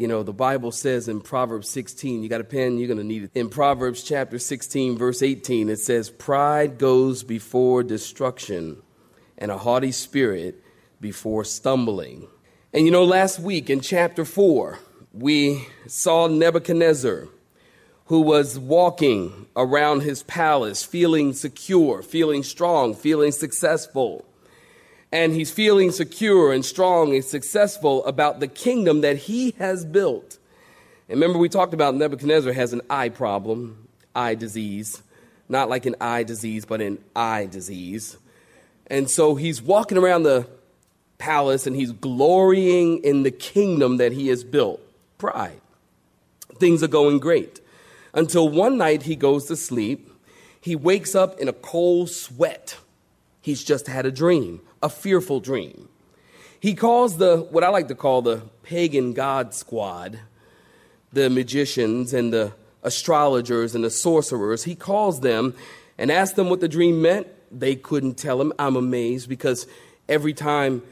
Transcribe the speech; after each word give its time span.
You 0.00 0.08
know, 0.08 0.22
the 0.22 0.32
Bible 0.32 0.72
says 0.72 1.08
in 1.08 1.20
Proverbs 1.20 1.68
16, 1.68 2.22
you 2.22 2.30
got 2.30 2.40
a 2.40 2.44
pen, 2.44 2.78
you're 2.78 2.86
going 2.88 2.96
to 2.96 3.04
need 3.04 3.24
it. 3.24 3.32
In 3.34 3.50
Proverbs 3.50 4.02
chapter 4.02 4.38
16, 4.38 4.96
verse 4.96 5.22
18, 5.22 5.68
it 5.68 5.78
says, 5.78 6.08
Pride 6.08 6.78
goes 6.78 7.22
before 7.22 7.82
destruction, 7.82 8.80
and 9.36 9.50
a 9.50 9.58
haughty 9.58 9.92
spirit 9.92 10.64
before 11.02 11.44
stumbling. 11.44 12.28
And 12.72 12.86
you 12.86 12.90
know, 12.90 13.04
last 13.04 13.40
week 13.40 13.68
in 13.68 13.82
chapter 13.82 14.24
4, 14.24 14.78
we 15.12 15.66
saw 15.86 16.28
Nebuchadnezzar, 16.28 17.28
who 18.06 18.22
was 18.22 18.58
walking 18.58 19.48
around 19.54 20.00
his 20.00 20.22
palace, 20.22 20.82
feeling 20.82 21.34
secure, 21.34 22.00
feeling 22.00 22.42
strong, 22.42 22.94
feeling 22.94 23.32
successful 23.32 24.24
and 25.12 25.32
he's 25.32 25.50
feeling 25.50 25.90
secure 25.90 26.52
and 26.52 26.64
strong 26.64 27.14
and 27.14 27.24
successful 27.24 28.04
about 28.04 28.40
the 28.40 28.48
kingdom 28.48 29.00
that 29.00 29.16
he 29.16 29.52
has 29.58 29.84
built. 29.84 30.38
And 31.08 31.20
remember, 31.20 31.38
we 31.38 31.48
talked 31.48 31.74
about 31.74 31.96
Nebuchadnezzar 31.96 32.52
has 32.52 32.72
an 32.72 32.82
eye 32.88 33.08
problem, 33.08 33.88
eye 34.14 34.36
disease, 34.36 35.02
not 35.48 35.68
like 35.68 35.86
an 35.86 35.96
eye 36.00 36.22
disease, 36.22 36.64
but 36.64 36.80
an 36.80 37.02
eye 37.16 37.46
disease. 37.46 38.16
And 38.86 39.10
so 39.10 39.34
he's 39.34 39.60
walking 39.60 39.98
around 39.98 40.22
the 40.22 40.46
palace 41.18 41.66
and 41.66 41.74
he's 41.74 41.92
glorying 41.92 43.02
in 43.04 43.24
the 43.24 43.30
kingdom 43.30 43.96
that 43.96 44.12
he 44.12 44.28
has 44.28 44.44
built. 44.44 44.80
Pride. 45.18 45.60
Things 46.56 46.82
are 46.82 46.88
going 46.88 47.18
great. 47.18 47.60
Until 48.14 48.48
one 48.48 48.76
night 48.76 49.02
he 49.02 49.16
goes 49.16 49.46
to 49.46 49.56
sleep. 49.56 50.08
He 50.60 50.76
wakes 50.76 51.14
up 51.14 51.38
in 51.40 51.48
a 51.48 51.52
cold 51.52 52.10
sweat. 52.10 52.76
He's 53.40 53.64
just 53.64 53.86
had 53.86 54.06
a 54.06 54.12
dream 54.12 54.60
a 54.82 54.88
fearful 54.88 55.40
dream. 55.40 55.88
He 56.58 56.74
calls 56.74 57.16
the, 57.16 57.38
what 57.50 57.64
I 57.64 57.68
like 57.68 57.88
to 57.88 57.94
call 57.94 58.22
the 58.22 58.42
pagan 58.62 59.12
god 59.12 59.54
squad, 59.54 60.20
the 61.12 61.30
magicians 61.30 62.12
and 62.12 62.32
the 62.32 62.52
astrologers 62.82 63.74
and 63.74 63.84
the 63.84 63.90
sorcerers, 63.90 64.64
he 64.64 64.74
calls 64.74 65.20
them 65.20 65.54
and 65.98 66.10
asks 66.10 66.36
them 66.36 66.48
what 66.48 66.60
the 66.60 66.68
dream 66.68 67.02
meant. 67.02 67.26
They 67.50 67.76
couldn't 67.76 68.14
tell 68.14 68.40
him. 68.40 68.52
I'm 68.58 68.76
amazed 68.76 69.28
because 69.28 69.66
every 70.08 70.32
time 70.32 70.82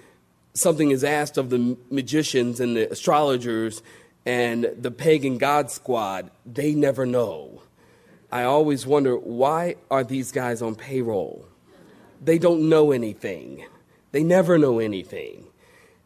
something 0.55 0.91
is 0.91 1.05
asked 1.05 1.39
of 1.39 1.51
the 1.51 1.77
magicians 1.91 2.61
and 2.61 2.77
the 2.77 2.91
astrologers 2.91 3.83
and 4.27 4.65
the 4.77 4.91
pagan 4.91 5.39
god 5.39 5.71
squad, 5.71 6.31
they 6.45 6.75
never 6.75 7.07
know. 7.07 7.63
I 8.31 8.43
always 8.43 8.87
wonder 8.87 9.17
why 9.17 9.77
are 9.91 10.05
these 10.05 10.33
guys 10.33 10.61
on 10.61 10.75
payroll? 10.75 11.48
They 12.21 12.39
don't 12.39 12.69
know 12.69 12.93
anything. 12.93 13.65
They 14.13 14.25
never 14.25 14.59
know 14.59 14.79
anything. 14.79 15.47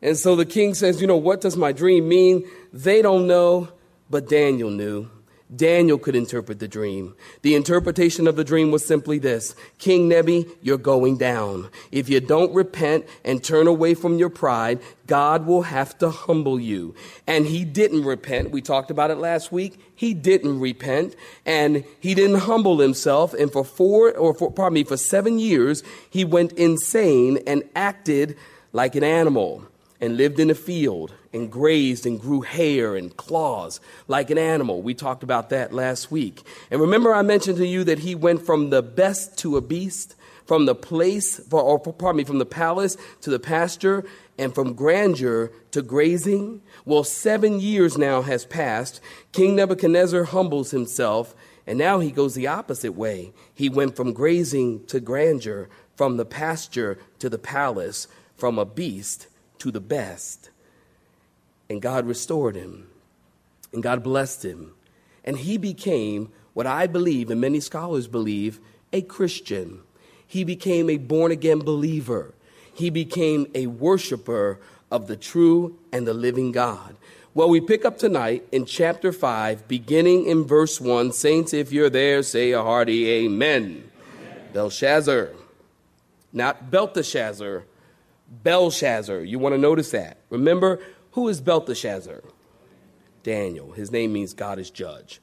And 0.01 0.17
so 0.17 0.35
the 0.35 0.45
king 0.45 0.75
says, 0.75 1.01
You 1.01 1.07
know, 1.07 1.17
what 1.17 1.41
does 1.41 1.57
my 1.57 1.73
dream 1.73 2.09
mean? 2.09 2.49
They 2.73 3.03
don't 3.03 3.27
know, 3.27 3.69
but 4.11 4.29
Daniel 4.29 4.71
knew. 4.71 5.09
Daniel 5.55 5.99
could 5.99 6.17
interpret 6.17 6.59
the 6.61 6.69
dream. 6.69 7.15
The 7.43 7.55
interpretation 7.55 8.27
of 8.27 8.37
the 8.37 8.45
dream 8.45 8.71
was 8.71 8.85
simply 8.85 9.19
this 9.19 9.55
King 9.79 10.09
Nebi, 10.09 10.47
you're 10.63 10.79
going 10.79 11.19
down. 11.19 11.69
If 11.91 12.09
you 12.09 12.21
don't 12.21 12.55
repent 12.55 13.07
and 13.25 13.43
turn 13.43 13.67
away 13.67 13.95
from 13.95 14.19
your 14.19 14.31
pride, 14.31 14.81
God 15.07 15.47
will 15.47 15.63
have 15.63 15.99
to 15.99 16.11
humble 16.11 16.59
you. 16.59 16.95
And 17.27 17.47
he 17.47 17.65
didn't 17.65 18.05
repent. 18.05 18.51
We 18.51 18.63
talked 18.63 18.91
about 18.91 19.11
it 19.11 19.19
last 19.19 19.53
week. 19.53 19.79
He 19.95 20.15
didn't 20.15 20.59
repent 20.59 21.15
and 21.45 21.85
he 22.01 22.15
didn't 22.15 22.41
humble 22.41 22.79
himself. 22.79 23.35
And 23.35 23.53
for 23.53 23.65
four, 23.65 24.13
or 24.17 24.33
for, 24.33 24.51
pardon 24.51 24.75
me, 24.75 24.85
for 24.85 24.97
seven 24.97 25.39
years, 25.39 25.83
he 26.09 26.25
went 26.25 26.53
insane 26.53 27.41
and 27.47 27.63
acted 27.75 28.37
like 28.73 28.95
an 28.95 29.05
animal 29.05 29.67
and 30.03 30.17
lived 30.17 30.41
in 30.41 30.51
a 30.51 30.55
field 30.55 31.15
and 31.33 31.51
grazed 31.51 32.05
and 32.05 32.21
grew 32.21 32.41
hair 32.41 32.97
and 32.97 33.17
claws 33.17 33.81
like 34.09 34.31
an 34.31 34.37
animal. 34.37 34.83
We 34.83 34.95
talked 34.95 35.23
about 35.23 35.51
that 35.51 35.73
last 35.73 36.11
week. 36.11 36.43
And 36.73 36.81
remember, 36.81 37.15
I 37.15 37.23
mentioned 37.23 37.57
to 37.59 37.67
you 37.67 37.85
that 37.85 38.01
he 38.01 38.17
went 38.17 38.45
from 38.45 38.71
the 38.71 38.83
best 38.83 39.39
to 39.39 39.57
a 39.57 39.61
beast, 39.61 40.17
from 40.45 40.67
the 40.67 40.75
place, 40.75 41.41
or 41.53 41.79
pardon 41.79 42.17
me, 42.17 42.25
from 42.25 42.41
the 42.41 42.45
palace 42.45 42.97
to 43.21 43.31
the 43.31 43.39
pasture, 43.39 44.05
and 44.37 44.53
from 44.53 44.75
grandeur 44.75 45.53
to 45.71 45.83
grazing. 45.83 46.63
Well, 46.85 47.05
seven 47.05 47.61
years 47.61 47.97
now 47.97 48.23
has 48.23 48.45
passed. 48.45 49.01
King 49.31 49.55
Nebuchadnezzar 49.55 50.25
humbles 50.25 50.73
himself, 50.73 51.37
and 51.65 51.79
now 51.79 52.01
he 52.01 52.11
goes 52.11 52.35
the 52.35 52.49
opposite 52.49 52.95
way. 52.95 53.33
He 53.55 53.69
went 53.69 53.95
from 53.95 54.13
grazing 54.13 54.85
to 54.87 54.99
grandeur, 54.99 55.69
from 55.95 56.17
the 56.17 56.25
pasture 56.25 56.99
to 57.21 57.31
the 57.31 57.39
palace, 57.39 58.09
from 58.37 58.59
a 58.59 58.65
beast 58.65 59.29
to 59.63 59.71
the 59.71 59.81
best. 59.81 60.51
And 61.71 61.81
God 61.81 62.05
restored 62.05 62.57
him, 62.57 62.89
and 63.73 63.83
God 63.83 64.03
blessed 64.03 64.45
him. 64.45 64.73
And 65.25 65.39
he 65.39 65.57
became 65.57 66.33
what 66.53 66.67
I 66.67 66.89
believe, 66.89 67.31
and 67.31 67.41
many 67.41 67.61
scholars 67.61 68.09
believe, 68.09 68.59
a 68.93 69.03
Christian. 69.03 69.81
He 70.27 70.43
became 70.43 70.91
a 70.91 70.97
born 70.97 71.31
again 71.31 71.61
believer. 71.61 72.35
He 72.75 72.91
became 72.91 73.47
a 73.55 73.69
worshiper 73.69 74.59
of 74.91 75.07
the 75.07 75.17
true 75.17 75.79
and 75.93 76.07
the 76.07 76.15
living 76.15 76.51
God. 76.51 76.97
Well, 77.33 77.49
we 77.49 77.61
pick 77.61 77.85
up 77.85 77.99
tonight 77.99 78.45
in 78.51 78.67
chapter 78.67 79.13
5, 79.13 79.69
beginning 79.69 80.27
in 80.27 80.45
verse 80.45 80.81
1. 80.81 81.13
Saints, 81.13 81.55
if 81.55 81.73
you're 81.73 81.89
there, 81.89 82.23
say 82.25 82.51
a 82.51 82.63
hearty 82.63 83.09
amen. 83.09 83.63
amen. 83.63 84.49
Belshazzar, 84.53 85.31
not 86.33 86.71
Belteshazzar, 86.71 87.65
Belshazzar. 88.43 89.21
You 89.21 89.39
want 89.39 89.55
to 89.55 89.59
notice 89.59 89.91
that. 89.91 90.19
Remember, 90.31 90.81
who 91.13 91.29
is 91.29 91.41
Belteshazzar? 91.41 92.23
Daniel. 93.23 93.73
His 93.73 93.93
name 93.93 94.13
means 94.13 94.33
God 94.33 94.59
is 94.59 94.71
judge. 94.71 95.21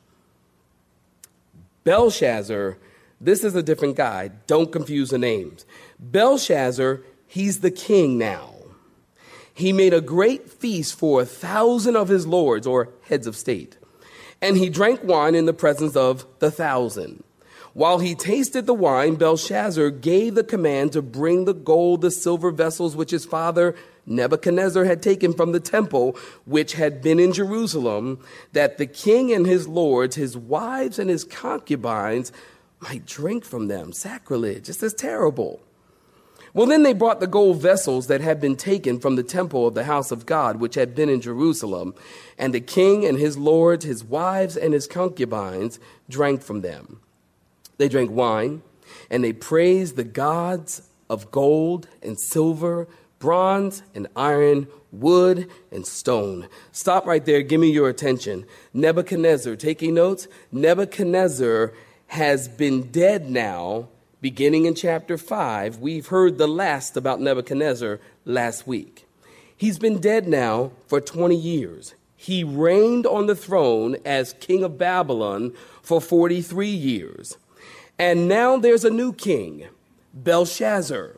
Belshazzar, 1.83 2.77
this 3.19 3.43
is 3.43 3.55
a 3.55 3.63
different 3.63 3.95
guy. 3.95 4.29
Don't 4.47 4.71
confuse 4.71 5.09
the 5.09 5.17
names. 5.17 5.65
Belshazzar, 5.99 7.01
he's 7.27 7.59
the 7.59 7.71
king 7.71 8.17
now. 8.17 8.53
He 9.53 9.73
made 9.73 9.93
a 9.93 10.01
great 10.01 10.49
feast 10.49 10.97
for 10.97 11.21
a 11.21 11.25
thousand 11.25 11.97
of 11.97 12.07
his 12.07 12.25
lords 12.25 12.65
or 12.65 12.93
heads 13.09 13.27
of 13.27 13.35
state, 13.35 13.77
and 14.41 14.55
he 14.55 14.69
drank 14.69 15.03
wine 15.03 15.35
in 15.35 15.45
the 15.45 15.53
presence 15.53 15.97
of 15.97 16.25
the 16.39 16.51
thousand. 16.51 17.23
While 17.73 17.99
he 17.99 18.15
tasted 18.15 18.65
the 18.65 18.73
wine, 18.73 19.15
Belshazzar 19.15 19.91
gave 19.91 20.35
the 20.35 20.43
command 20.43 20.93
to 20.93 21.01
bring 21.01 21.45
the 21.45 21.53
gold, 21.53 22.01
the 22.01 22.11
silver 22.11 22.51
vessels 22.51 22.95
which 22.95 23.11
his 23.11 23.25
father 23.25 23.75
Nebuchadnezzar 24.05 24.85
had 24.85 25.03
taken 25.03 25.33
from 25.33 25.51
the 25.51 25.59
temple, 25.59 26.17
which 26.45 26.73
had 26.73 27.01
been 27.01 27.19
in 27.19 27.31
Jerusalem, 27.31 28.19
that 28.53 28.79
the 28.79 28.87
king 28.87 29.31
and 29.31 29.45
his 29.45 29.67
lords, 29.67 30.15
his 30.15 30.35
wives 30.35 30.97
and 30.97 31.09
his 31.09 31.23
concubines, 31.23 32.31
might 32.79 33.05
drink 33.05 33.45
from 33.45 33.67
them. 33.67 33.93
Sacrilege. 33.93 34.65
This 34.65 34.81
is 34.81 34.93
terrible. 34.93 35.61
Well, 36.55 36.65
then 36.65 36.81
they 36.81 36.93
brought 36.93 37.19
the 37.19 37.27
gold 37.27 37.61
vessels 37.61 38.07
that 38.07 38.21
had 38.21 38.41
been 38.41 38.55
taken 38.55 38.99
from 38.99 39.15
the 39.15 39.23
temple 39.23 39.67
of 39.67 39.75
the 39.75 39.83
house 39.83 40.09
of 40.09 40.25
God, 40.25 40.59
which 40.59 40.73
had 40.73 40.95
been 40.95 41.09
in 41.09 41.21
Jerusalem, 41.21 41.93
and 42.39 42.53
the 42.53 42.61
king 42.61 43.05
and 43.05 43.19
his 43.19 43.37
lords, 43.37 43.85
his 43.85 44.03
wives 44.03 44.57
and 44.57 44.73
his 44.73 44.87
concubines 44.87 45.79
drank 46.09 46.41
from 46.41 46.61
them. 46.61 47.01
They 47.79 47.87
drank 47.87 48.11
wine, 48.11 48.61
and 49.09 49.23
they 49.23 49.31
praised 49.31 49.95
the 49.95 50.03
gods 50.03 50.87
of 51.09 51.31
gold 51.31 51.87
and 52.03 52.19
silver, 52.19 52.89
bronze 53.19 53.83
and 53.95 54.07
iron, 54.17 54.67
wood 54.91 55.49
and 55.71 55.87
stone. 55.87 56.49
Stop 56.73 57.05
right 57.05 57.25
there. 57.25 57.41
Give 57.41 57.61
me 57.61 57.71
your 57.71 57.87
attention. 57.87 58.45
Nebuchadnezzar, 58.73 59.55
taking 59.55 59.93
notes, 59.93 60.27
Nebuchadnezzar 60.51 61.73
has 62.07 62.49
been 62.49 62.91
dead 62.91 63.29
now, 63.29 63.87
beginning 64.19 64.65
in 64.65 64.75
chapter 64.75 65.17
5. 65.17 65.77
We've 65.77 66.07
heard 66.07 66.37
the 66.37 66.47
last 66.47 66.97
about 66.97 67.21
Nebuchadnezzar 67.21 68.01
last 68.25 68.67
week. 68.67 69.07
He's 69.55 69.79
been 69.79 70.01
dead 70.01 70.27
now 70.27 70.73
for 70.87 70.99
20 70.99 71.33
years. 71.33 71.95
He 72.17 72.43
reigned 72.43 73.05
on 73.05 73.27
the 73.27 73.35
throne 73.35 73.95
as 74.03 74.33
king 74.33 74.65
of 74.65 74.77
Babylon 74.77 75.53
for 75.81 76.01
43 76.01 76.67
years. 76.67 77.37
And 77.99 78.29
now 78.29 78.57
there's 78.57 78.85
a 78.85 78.89
new 78.89 79.11
king, 79.11 79.67
Belshazzar. 80.13 81.17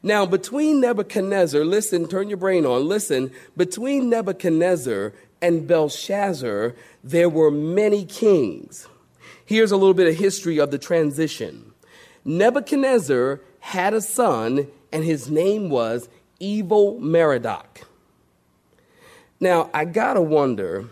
Now, 0.00 0.24
between 0.24 0.80
Nebuchadnezzar, 0.80 1.64
listen, 1.64 2.06
turn 2.06 2.28
your 2.28 2.36
brain 2.36 2.64
on, 2.64 2.86
listen, 2.86 3.32
between 3.56 4.10
Nebuchadnezzar 4.10 5.12
and 5.42 5.66
Belshazzar, 5.66 6.76
there 7.02 7.28
were 7.28 7.50
many 7.50 8.04
kings. 8.04 8.86
Here's 9.44 9.72
a 9.72 9.76
little 9.76 9.94
bit 9.94 10.06
of 10.06 10.14
history 10.14 10.58
of 10.58 10.70
the 10.70 10.78
transition. 10.78 11.72
Nebuchadnezzar 12.24 13.40
had 13.60 13.92
a 13.92 14.00
son, 14.00 14.68
and 14.92 15.04
his 15.04 15.30
name 15.30 15.68
was 15.68 16.08
Evil 16.38 17.00
Merodach. 17.00 17.82
Now, 19.40 19.68
I 19.74 19.84
gotta 19.84 20.22
wonder 20.22 20.86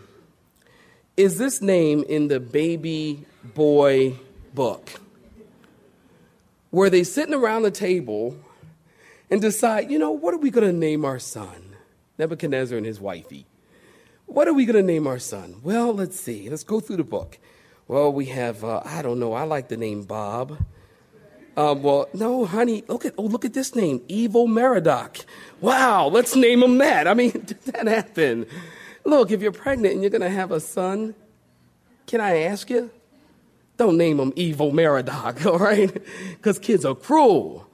is 1.17 1.37
this 1.39 1.61
name 1.61 2.03
in 2.09 2.29
the 2.29 2.41
baby 2.41 3.27
boy 3.55 4.15
book? 4.55 4.91
Were 6.73 6.91
they 6.91 7.05
sitting 7.05 7.35
around 7.35 7.63
the 7.63 7.71
table 7.71 8.37
and 9.31 9.41
decide, 9.41 9.91
you 9.91 9.99
know, 9.99 10.11
what 10.11 10.35
are 10.35 10.39
we 10.39 10.51
gonna 10.51 10.73
name 10.73 11.05
our 11.05 11.19
son? 11.19 11.77
Nebuchadnezzar 12.19 12.77
and 12.77 12.87
his 12.87 13.01
wifey. 13.01 13.47
What 14.27 14.49
are 14.49 14.55
we 14.55 14.65
gonna 14.65 14.83
name 14.83 15.07
our 15.07 15.19
son? 15.19 15.61
Well, 15.63 15.93
let's 15.93 16.19
see. 16.19 16.49
Let's 16.49 16.65
go 16.65 16.81
through 16.81 16.97
the 16.97 17.05
book. 17.05 17.39
Well, 17.87 18.13
we 18.13 18.27
have, 18.27 18.65
uh, 18.65 18.81
I 18.85 19.03
don't 19.03 19.21
know, 19.21 19.35
I 19.35 19.45
like 19.45 19.69
the 19.69 19.77
name 19.77 20.03
Bob. 20.03 20.59
Um, 21.57 21.83
well, 21.83 22.09
no, 22.15 22.47
honey, 22.47 22.83
look 22.89 23.05
at, 23.05 23.13
oh, 23.19 23.25
look 23.25 23.45
at 23.45 23.53
this 23.53 23.75
name, 23.75 24.01
Evil 24.09 24.47
Merodach. 24.47 25.27
Wow, 25.61 26.09
let's 26.09 26.35
name 26.35 26.63
him 26.63 26.79
that. 26.79 27.07
I 27.07 27.13
mean, 27.13 27.33
did 27.45 27.61
that 27.65 27.87
happen? 27.87 28.47
Look, 29.05 29.31
if 29.31 29.43
you're 29.43 29.53
pregnant 29.53 29.93
and 29.95 30.03
you're 30.03 30.11
going 30.11 30.23
to 30.23 30.31
have 30.31 30.51
a 30.51 30.61
son, 30.61 31.15
can 32.07 32.21
I 32.21 32.43
ask 32.45 32.71
you? 32.71 32.91
Don't 33.83 33.97
name 33.97 34.21
him 34.21 34.33
Evil 34.37 34.71
Merodach, 34.71 35.45
all 35.53 35.59
right? 35.59 35.93
Because 36.37 36.61
kids 36.61 36.85
are 36.85 36.95
cruel. 36.95 37.67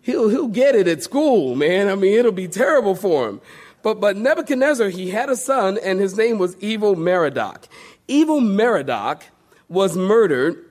He'll, 0.00 0.28
he'll 0.28 0.46
get 0.46 0.76
it 0.76 0.86
at 0.86 1.02
school, 1.02 1.56
man. 1.56 1.88
I 1.88 1.96
mean, 1.96 2.16
it'll 2.16 2.30
be 2.30 2.46
terrible 2.46 2.94
for 2.94 3.28
him. 3.28 3.40
But, 3.82 4.00
but 4.00 4.16
Nebuchadnezzar, 4.16 4.90
he 4.90 5.10
had 5.10 5.28
a 5.28 5.34
son, 5.34 5.76
and 5.82 5.98
his 5.98 6.16
name 6.16 6.38
was 6.38 6.56
Evil 6.60 6.94
Merodach. 6.94 7.64
Evil 8.06 8.40
Merodach 8.40 9.22
was 9.68 9.96
murdered 9.96 10.64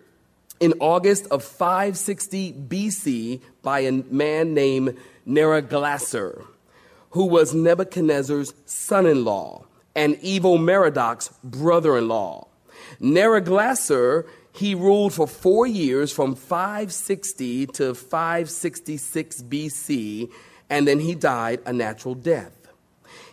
in 0.61 0.73
August 0.79 1.27
of 1.27 1.43
560 1.43 2.53
BC 2.53 3.41
by 3.63 3.79
a 3.81 3.91
man 3.91 4.53
named 4.53 4.95
Neriglissar, 5.27 6.45
who 7.09 7.25
was 7.25 7.53
Nebuchadnezzar's 7.53 8.53
son 8.65 9.05
in 9.05 9.25
law 9.25 9.65
and 9.93 10.17
evil 10.21 10.57
Merodach's 10.57 11.33
brother 11.43 11.97
in 11.97 12.07
law. 12.07 12.47
Neriglissar, 13.01 14.25
he 14.55 14.73
ruled 14.73 15.13
for 15.13 15.27
four 15.27 15.67
years 15.67 16.13
from 16.13 16.33
560 16.33 17.67
to 17.67 17.93
566 17.93 19.41
BC, 19.43 20.31
and 20.69 20.87
then 20.87 20.99
he 20.99 21.13
died 21.13 21.59
a 21.65 21.73
natural 21.73 22.15
death. 22.15 22.53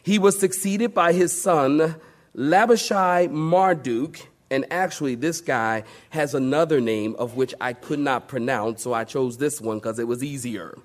He 0.02 0.18
was 0.18 0.38
succeeded 0.38 0.92
by 0.92 1.12
his 1.12 1.40
son, 1.40 1.94
Labashai 2.36 3.30
Marduk, 3.30 4.18
and 4.50 4.66
actually, 4.70 5.14
this 5.14 5.40
guy 5.40 5.84
has 6.10 6.34
another 6.34 6.78
name 6.78 7.16
of 7.18 7.36
which 7.36 7.54
I 7.58 7.72
could 7.72 8.00
not 8.00 8.28
pronounce, 8.28 8.82
so 8.82 8.92
I 8.92 9.04
chose 9.04 9.38
this 9.38 9.62
one 9.62 9.78
because 9.78 9.98
it 9.98 10.06
was 10.06 10.22
easier 10.22 10.76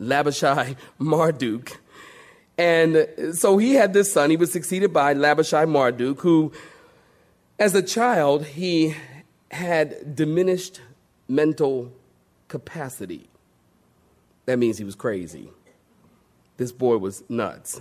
Labashai 0.00 0.76
Marduk. 0.98 1.78
And 2.56 3.08
so 3.32 3.58
he 3.58 3.74
had 3.74 3.92
this 3.92 4.12
son. 4.12 4.30
He 4.30 4.36
was 4.36 4.52
succeeded 4.52 4.92
by 4.92 5.12
Labashai 5.12 5.68
Marduk, 5.68 6.20
who, 6.20 6.52
as 7.58 7.74
a 7.74 7.82
child, 7.82 8.46
he 8.46 8.94
had 9.52 10.16
diminished 10.16 10.80
mental 11.28 11.92
capacity. 12.48 13.28
That 14.46 14.58
means 14.58 14.78
he 14.78 14.84
was 14.84 14.94
crazy. 14.94 15.50
This 16.56 16.72
boy 16.72 16.98
was 16.98 17.22
nuts. 17.28 17.80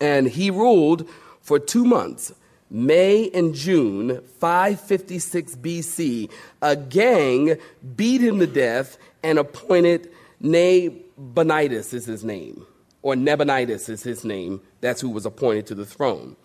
And 0.00 0.28
he 0.28 0.50
ruled 0.50 1.08
for 1.40 1.58
two 1.58 1.84
months 1.84 2.32
May 2.68 3.30
and 3.30 3.54
June 3.54 4.20
556 4.40 5.56
BC, 5.56 6.30
a 6.60 6.74
gang 6.74 7.56
beat 7.94 8.20
him 8.20 8.40
to 8.40 8.46
death 8.46 8.98
and 9.22 9.38
appointed 9.38 10.10
Nabonidus 10.40 11.94
is 11.94 12.06
his 12.06 12.24
name, 12.24 12.66
or 13.02 13.14
Nabonidus 13.14 13.88
is 13.88 14.02
his 14.02 14.24
name. 14.24 14.60
That's 14.80 15.00
who 15.00 15.10
was 15.10 15.26
appointed 15.26 15.66
to 15.68 15.74
the 15.74 15.86
throne. 15.86 16.36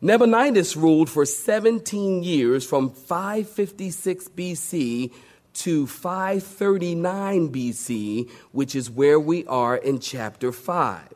Nabonidus 0.00 0.76
ruled 0.76 1.10
for 1.10 1.26
17 1.26 2.22
years 2.22 2.64
from 2.64 2.90
556 2.90 4.28
BC 4.28 5.12
to 5.54 5.86
539 5.88 7.48
BC, 7.48 8.30
which 8.52 8.76
is 8.76 8.90
where 8.90 9.18
we 9.18 9.44
are 9.46 9.76
in 9.76 9.98
chapter 9.98 10.52
5. 10.52 11.08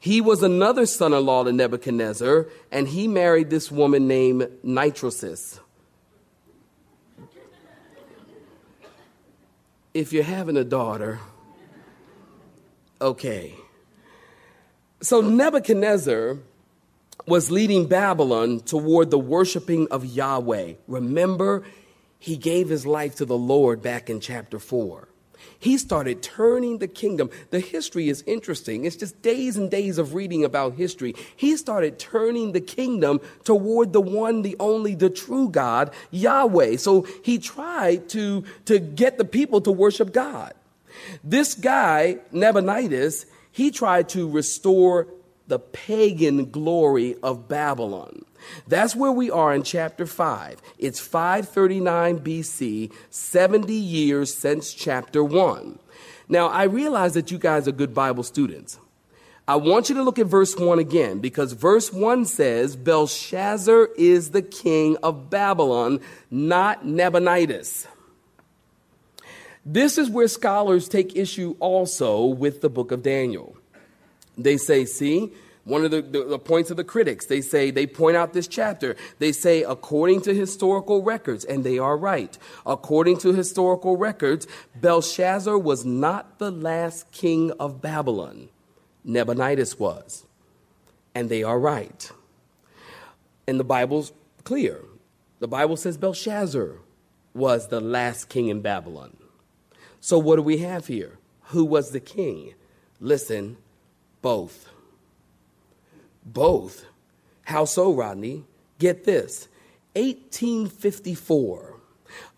He 0.00 0.20
was 0.20 0.42
another 0.42 0.86
son 0.86 1.12
in 1.12 1.24
law 1.24 1.44
to 1.44 1.52
Nebuchadnezzar, 1.52 2.46
and 2.72 2.88
he 2.88 3.06
married 3.06 3.50
this 3.50 3.70
woman 3.70 4.08
named 4.08 4.48
Nitrosis. 4.62 5.60
If 9.92 10.12
you're 10.12 10.24
having 10.24 10.56
a 10.56 10.64
daughter, 10.64 11.20
okay. 13.00 13.54
So 15.02 15.20
Nebuchadnezzar 15.20 16.38
was 17.30 17.50
leading 17.50 17.86
Babylon 17.86 18.60
toward 18.60 19.10
the 19.10 19.18
worshiping 19.18 19.88
of 19.90 20.04
Yahweh. 20.04 20.74
Remember, 20.86 21.64
he 22.18 22.36
gave 22.36 22.68
his 22.68 22.84
life 22.84 23.16
to 23.16 23.24
the 23.24 23.38
Lord 23.38 23.80
back 23.80 24.10
in 24.10 24.20
chapter 24.20 24.58
4 24.58 25.08
he 25.58 25.76
started 25.76 26.22
turning 26.22 26.78
the 26.78 26.88
kingdom. 26.88 27.30
The 27.50 27.60
history 27.60 28.08
is 28.08 28.24
interesting. 28.26 28.84
It's 28.84 28.96
just 28.96 29.20
days 29.22 29.56
and 29.56 29.70
days 29.70 29.98
of 29.98 30.14
reading 30.14 30.44
about 30.44 30.74
history. 30.74 31.14
He 31.36 31.56
started 31.56 31.98
turning 31.98 32.52
the 32.52 32.60
kingdom 32.60 33.20
toward 33.44 33.92
the 33.92 34.00
one, 34.00 34.42
the 34.42 34.56
only, 34.58 34.94
the 34.94 35.10
true 35.10 35.50
God, 35.50 35.92
Yahweh. 36.10 36.76
So 36.78 37.06
he 37.22 37.38
tried 37.38 38.08
to, 38.10 38.44
to 38.64 38.78
get 38.78 39.18
the 39.18 39.24
people 39.24 39.60
to 39.62 39.70
worship 39.70 40.12
God. 40.12 40.54
This 41.22 41.54
guy, 41.54 42.18
Nabonidus, 42.32 43.26
he 43.52 43.70
tried 43.70 44.08
to 44.10 44.30
restore 44.30 45.08
the 45.50 45.58
pagan 45.58 46.50
glory 46.50 47.16
of 47.22 47.48
Babylon. 47.48 48.24
That's 48.66 48.96
where 48.96 49.12
we 49.12 49.30
are 49.30 49.52
in 49.52 49.62
chapter 49.62 50.06
5. 50.06 50.62
It's 50.78 50.98
539 51.00 52.20
BC, 52.20 52.92
70 53.10 53.74
years 53.74 54.32
since 54.32 54.72
chapter 54.72 55.22
1. 55.22 55.78
Now, 56.28 56.46
I 56.46 56.62
realize 56.62 57.14
that 57.14 57.30
you 57.30 57.38
guys 57.38 57.68
are 57.68 57.72
good 57.72 57.92
Bible 57.92 58.22
students. 58.22 58.78
I 59.48 59.56
want 59.56 59.88
you 59.88 59.96
to 59.96 60.02
look 60.04 60.20
at 60.20 60.26
verse 60.26 60.56
1 60.56 60.78
again 60.78 61.18
because 61.18 61.52
verse 61.52 61.92
1 61.92 62.24
says 62.26 62.76
Belshazzar 62.76 63.88
is 63.98 64.30
the 64.30 64.42
king 64.42 64.96
of 65.02 65.28
Babylon, 65.28 66.00
not 66.30 66.86
Nabonidus. 66.86 67.88
This 69.66 69.98
is 69.98 70.08
where 70.08 70.28
scholars 70.28 70.88
take 70.88 71.16
issue 71.16 71.56
also 71.58 72.24
with 72.24 72.60
the 72.60 72.70
book 72.70 72.92
of 72.92 73.02
Daniel. 73.02 73.56
They 74.36 74.56
say, 74.56 74.84
see, 74.84 75.32
one 75.64 75.84
of 75.84 75.90
the, 75.90 76.00
the, 76.02 76.24
the, 76.24 76.38
points 76.38 76.70
of 76.70 76.76
the 76.76 76.84
critics, 76.84 77.26
they 77.26 77.40
say, 77.40 77.70
they 77.70 77.86
point 77.86 78.16
out 78.16 78.32
this 78.32 78.48
chapter. 78.48 78.96
They 79.18 79.32
say, 79.32 79.62
according 79.62 80.22
to 80.22 80.34
historical 80.34 81.02
records, 81.02 81.44
and 81.44 81.64
they 81.64 81.78
are 81.78 81.96
right, 81.96 82.36
according 82.64 83.18
to 83.18 83.34
historical 83.34 83.96
records, 83.96 84.46
Belshazzar 84.80 85.58
was 85.58 85.84
not 85.84 86.38
the 86.38 86.50
last 86.50 87.10
king 87.12 87.52
of 87.52 87.82
Babylon. 87.82 88.48
Nabonidus 89.04 89.78
was. 89.78 90.24
And 91.14 91.28
they 91.28 91.42
are 91.42 91.58
right. 91.58 92.10
And 93.46 93.60
the 93.60 93.64
Bible's 93.64 94.12
clear. 94.44 94.80
The 95.40 95.48
Bible 95.48 95.76
says 95.76 95.96
Belshazzar 95.96 96.76
was 97.34 97.68
the 97.68 97.80
last 97.80 98.28
king 98.28 98.48
in 98.48 98.60
Babylon. 98.60 99.16
So 100.00 100.18
what 100.18 100.36
do 100.36 100.42
we 100.42 100.58
have 100.58 100.86
here? 100.86 101.18
Who 101.44 101.64
was 101.64 101.90
the 101.90 102.00
king? 102.00 102.54
Listen, 103.00 103.56
both. 104.22 104.68
Both. 106.24 106.86
How 107.42 107.64
so, 107.64 107.92
Rodney? 107.92 108.44
Get 108.78 109.04
this 109.04 109.48
1854. 109.94 111.74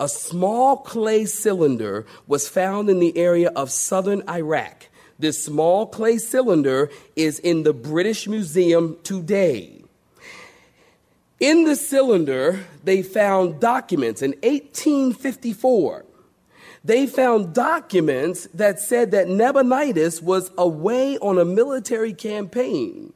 A 0.01 0.09
small 0.09 0.77
clay 0.79 1.25
cylinder 1.25 2.07
was 2.27 2.49
found 2.49 2.89
in 2.91 2.99
the 2.99 3.17
area 3.17 3.49
of 3.51 3.71
southern 3.71 4.23
Iraq. 4.29 4.89
This 5.19 5.45
small 5.45 5.87
clay 5.87 6.19
cylinder 6.19 6.91
is 7.17 7.39
in 7.39 7.63
the 7.63 7.73
British 7.73 8.27
Museum 8.27 8.99
today. 9.03 9.83
In 11.41 11.65
the 11.65 11.77
cylinder, 11.77 12.67
they 12.85 13.03
found 13.03 13.61
documents 13.61 14.23
in 14.23 14.31
1854. 14.43 16.05
They 16.85 17.07
found 17.07 17.55
documents 17.55 18.49
that 18.55 18.81
said 18.81 19.13
that 19.13 19.29
Nabonidus 19.29 20.21
was 20.21 20.51
away 20.59 21.17
on 21.19 21.39
a 21.39 21.45
military 21.45 22.13
campaign. 22.13 23.13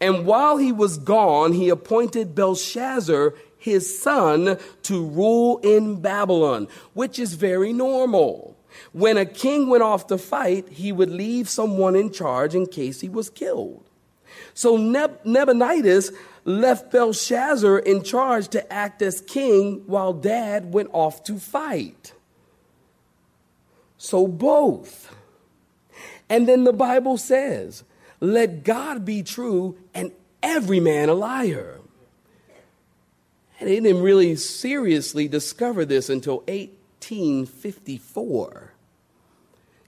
And 0.00 0.26
while 0.26 0.56
he 0.56 0.72
was 0.72 0.98
gone, 0.98 1.52
he 1.52 1.68
appointed 1.68 2.34
Belshazzar, 2.34 3.34
his 3.56 4.02
son, 4.02 4.58
to 4.82 5.06
rule 5.06 5.58
in 5.58 6.00
Babylon, 6.00 6.66
which 6.92 7.18
is 7.18 7.34
very 7.34 7.72
normal. 7.72 8.56
When 8.92 9.16
a 9.16 9.24
king 9.24 9.68
went 9.68 9.84
off 9.84 10.08
to 10.08 10.18
fight, 10.18 10.68
he 10.68 10.90
would 10.90 11.10
leave 11.10 11.48
someone 11.48 11.94
in 11.94 12.12
charge 12.12 12.56
in 12.56 12.66
case 12.66 13.00
he 13.00 13.08
was 13.08 13.30
killed. 13.30 13.84
So 14.52 14.76
Neb- 14.76 15.24
left 16.44 16.90
Belshazzar 16.90 17.78
in 17.78 18.02
charge 18.02 18.48
to 18.48 18.72
act 18.72 19.00
as 19.02 19.20
king 19.20 19.84
while 19.86 20.12
dad 20.12 20.74
went 20.74 20.90
off 20.92 21.22
to 21.24 21.38
fight. 21.38 22.13
So 24.04 24.28
both. 24.28 25.12
And 26.28 26.46
then 26.46 26.64
the 26.64 26.74
Bible 26.74 27.16
says, 27.16 27.84
let 28.20 28.62
God 28.62 29.06
be 29.06 29.22
true 29.22 29.78
and 29.94 30.12
every 30.42 30.78
man 30.78 31.08
a 31.08 31.14
liar. 31.14 31.80
And 33.58 33.66
they 33.66 33.80
didn't 33.80 34.02
really 34.02 34.36
seriously 34.36 35.26
discover 35.26 35.86
this 35.86 36.10
until 36.10 36.40
1854. 36.48 38.74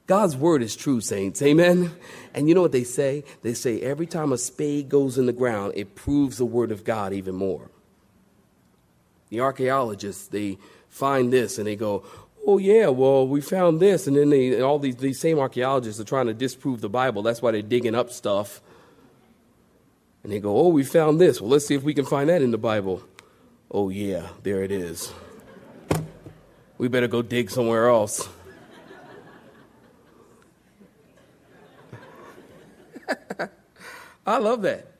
God's 0.06 0.34
word 0.34 0.62
is 0.62 0.76
true, 0.76 1.02
saints. 1.02 1.42
Amen. 1.42 1.94
And 2.32 2.48
you 2.48 2.54
know 2.54 2.62
what 2.62 2.72
they 2.72 2.84
say? 2.84 3.22
They 3.42 3.52
say 3.52 3.82
every 3.82 4.06
time 4.06 4.32
a 4.32 4.38
spade 4.38 4.88
goes 4.88 5.18
in 5.18 5.26
the 5.26 5.34
ground, 5.34 5.74
it 5.76 5.94
proves 5.94 6.38
the 6.38 6.46
word 6.46 6.72
of 6.72 6.84
God 6.84 7.12
even 7.12 7.34
more. 7.34 7.70
The 9.28 9.40
archaeologists, 9.40 10.28
they 10.28 10.56
find 10.88 11.30
this 11.30 11.58
and 11.58 11.66
they 11.66 11.76
go, 11.76 12.02
oh, 12.46 12.58
yeah, 12.58 12.86
well, 12.86 13.26
we 13.26 13.40
found 13.40 13.80
this. 13.80 14.06
And 14.06 14.16
then 14.16 14.30
they, 14.30 14.54
and 14.54 14.62
all 14.62 14.78
these, 14.78 14.96
these 14.96 15.18
same 15.18 15.38
archaeologists 15.38 16.00
are 16.00 16.04
trying 16.04 16.26
to 16.26 16.34
disprove 16.34 16.80
the 16.80 16.88
Bible. 16.88 17.22
That's 17.22 17.42
why 17.42 17.50
they're 17.50 17.60
digging 17.62 17.94
up 17.94 18.10
stuff. 18.10 18.60
And 20.22 20.32
they 20.32 20.38
go, 20.38 20.56
oh, 20.56 20.68
we 20.68 20.84
found 20.84 21.20
this. 21.20 21.40
Well, 21.40 21.50
let's 21.50 21.66
see 21.66 21.74
if 21.74 21.82
we 21.82 21.92
can 21.92 22.04
find 22.04 22.28
that 22.28 22.42
in 22.42 22.52
the 22.52 22.58
Bible. 22.58 23.02
Oh, 23.70 23.88
yeah, 23.88 24.28
there 24.42 24.62
it 24.62 24.70
is. 24.70 25.12
We 26.78 26.88
better 26.88 27.08
go 27.08 27.22
dig 27.22 27.50
somewhere 27.50 27.88
else. 27.88 28.28
I 34.26 34.38
love 34.38 34.62
that. 34.62 34.92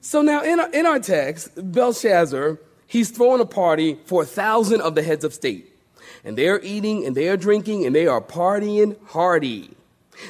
So 0.00 0.22
now 0.22 0.42
in 0.42 0.60
our, 0.60 0.70
in 0.70 0.86
our 0.86 0.98
text, 1.00 1.50
Belshazzar, 1.56 2.58
he's 2.86 3.10
throwing 3.10 3.40
a 3.40 3.46
party 3.46 3.98
for 4.04 4.22
a 4.22 4.26
thousand 4.26 4.80
of 4.80 4.94
the 4.94 5.02
heads 5.02 5.24
of 5.24 5.34
state. 5.34 5.77
And 6.24 6.36
they're 6.36 6.60
eating 6.62 7.06
and 7.06 7.16
they're 7.16 7.36
drinking 7.36 7.86
and 7.86 7.94
they 7.94 8.06
are 8.06 8.20
partying 8.20 8.96
hardy. 9.06 9.70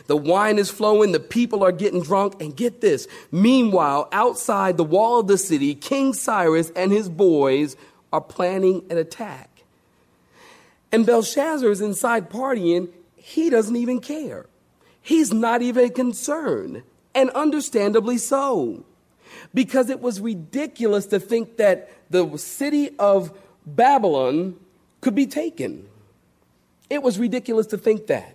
The 0.07 0.17
wine 0.17 0.59
is 0.59 0.71
flowing, 0.71 1.13
the 1.13 1.21
people 1.21 1.65
are 1.65 1.73
getting 1.73 2.03
drunk, 2.03 2.41
and 2.41 2.55
get 2.55 2.81
this. 2.81 3.09
Meanwhile, 3.33 4.09
outside 4.13 4.77
the 4.77 4.85
wall 4.85 5.21
of 5.21 5.29
the 5.29 5.39
city, 5.39 5.75
King 5.75 6.13
Cyrus 6.13 6.71
and 6.77 6.93
his 6.93 7.09
boys 7.09 7.77
are 8.13 8.21
planning 8.21 8.85
an 8.91 8.99
attack. 8.99 9.49
And 10.93 11.05
Belshazzar 11.05 11.71
is 11.71 11.81
inside 11.81 12.31
partying, 12.31 12.89
he 13.17 13.51
doesn't 13.51 13.77
even 13.77 14.01
care. 14.01 14.47
He's 15.03 15.33
not 15.33 15.63
even 15.63 15.91
concerned 15.91 16.83
and 17.15 17.31
understandably 17.31 18.19
so. 18.19 18.85
Because 19.53 19.91
it 19.91 20.01
was 20.01 20.21
ridiculous 20.21 21.07
to 21.07 21.21
think 21.21 21.59
that 21.59 21.91
the 22.11 22.37
city 22.37 22.91
of 22.99 23.37
Babylon 23.67 24.57
could 25.01 25.15
be 25.15 25.27
taken. 25.27 25.87
It 26.91 27.03
was 27.03 27.19
ridiculous 27.19 27.67
to 27.69 27.79
think 27.79 28.07
that. 28.07 28.35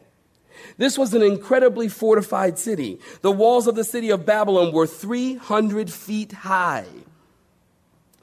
This 0.77 0.97
was 0.97 1.13
an 1.13 1.21
incredibly 1.21 1.87
fortified 1.87 2.57
city. 2.57 2.99
The 3.21 3.31
walls 3.31 3.67
of 3.67 3.75
the 3.75 3.83
city 3.83 4.09
of 4.09 4.25
Babylon 4.25 4.71
were 4.71 4.87
300 4.87 5.91
feet 5.91 6.31
high, 6.31 6.85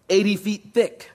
80 0.08 0.36
feet 0.36 0.70
thick. 0.72 1.10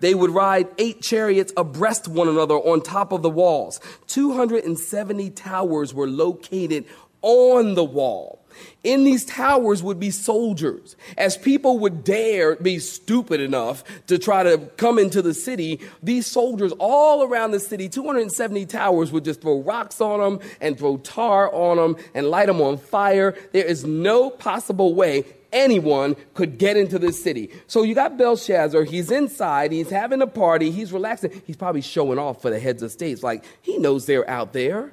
They 0.00 0.14
would 0.14 0.30
ride 0.30 0.68
eight 0.76 1.00
chariots 1.00 1.52
abreast 1.56 2.08
one 2.08 2.28
another 2.28 2.56
on 2.56 2.82
top 2.82 3.12
of 3.12 3.22
the 3.22 3.30
walls. 3.30 3.80
270 4.08 5.30
towers 5.30 5.94
were 5.94 6.08
located 6.08 6.84
on 7.24 7.74
the 7.74 7.82
wall. 7.82 8.44
In 8.84 9.02
these 9.04 9.24
towers 9.24 9.82
would 9.82 9.98
be 9.98 10.10
soldiers. 10.10 10.94
As 11.16 11.36
people 11.38 11.78
would 11.80 12.04
dare 12.04 12.54
be 12.56 12.78
stupid 12.78 13.40
enough 13.40 13.82
to 14.08 14.18
try 14.18 14.42
to 14.42 14.58
come 14.76 14.98
into 14.98 15.22
the 15.22 15.32
city, 15.32 15.80
these 16.02 16.26
soldiers 16.26 16.72
all 16.78 17.22
around 17.22 17.52
the 17.52 17.60
city, 17.60 17.88
270 17.88 18.66
towers, 18.66 19.10
would 19.10 19.24
just 19.24 19.40
throw 19.40 19.60
rocks 19.62 20.00
on 20.00 20.20
them 20.20 20.48
and 20.60 20.78
throw 20.78 20.98
tar 20.98 21.52
on 21.52 21.78
them 21.78 21.96
and 22.14 22.28
light 22.28 22.46
them 22.46 22.60
on 22.60 22.76
fire. 22.76 23.34
There 23.52 23.64
is 23.64 23.84
no 23.84 24.28
possible 24.28 24.94
way 24.94 25.24
anyone 25.50 26.14
could 26.34 26.58
get 26.58 26.76
into 26.76 26.98
this 26.98 27.22
city. 27.22 27.50
So 27.66 27.84
you 27.84 27.94
got 27.94 28.18
Belshazzar, 28.18 28.84
he's 28.84 29.10
inside, 29.10 29.72
he's 29.72 29.88
having 29.88 30.20
a 30.20 30.26
party, 30.26 30.70
he's 30.70 30.92
relaxing. 30.92 31.42
He's 31.46 31.56
probably 31.56 31.80
showing 31.80 32.18
off 32.18 32.42
for 32.42 32.50
the 32.50 32.58
heads 32.58 32.82
of 32.82 32.90
states. 32.90 33.22
Like, 33.22 33.44
he 33.62 33.78
knows 33.78 34.04
they're 34.04 34.28
out 34.28 34.52
there. 34.52 34.92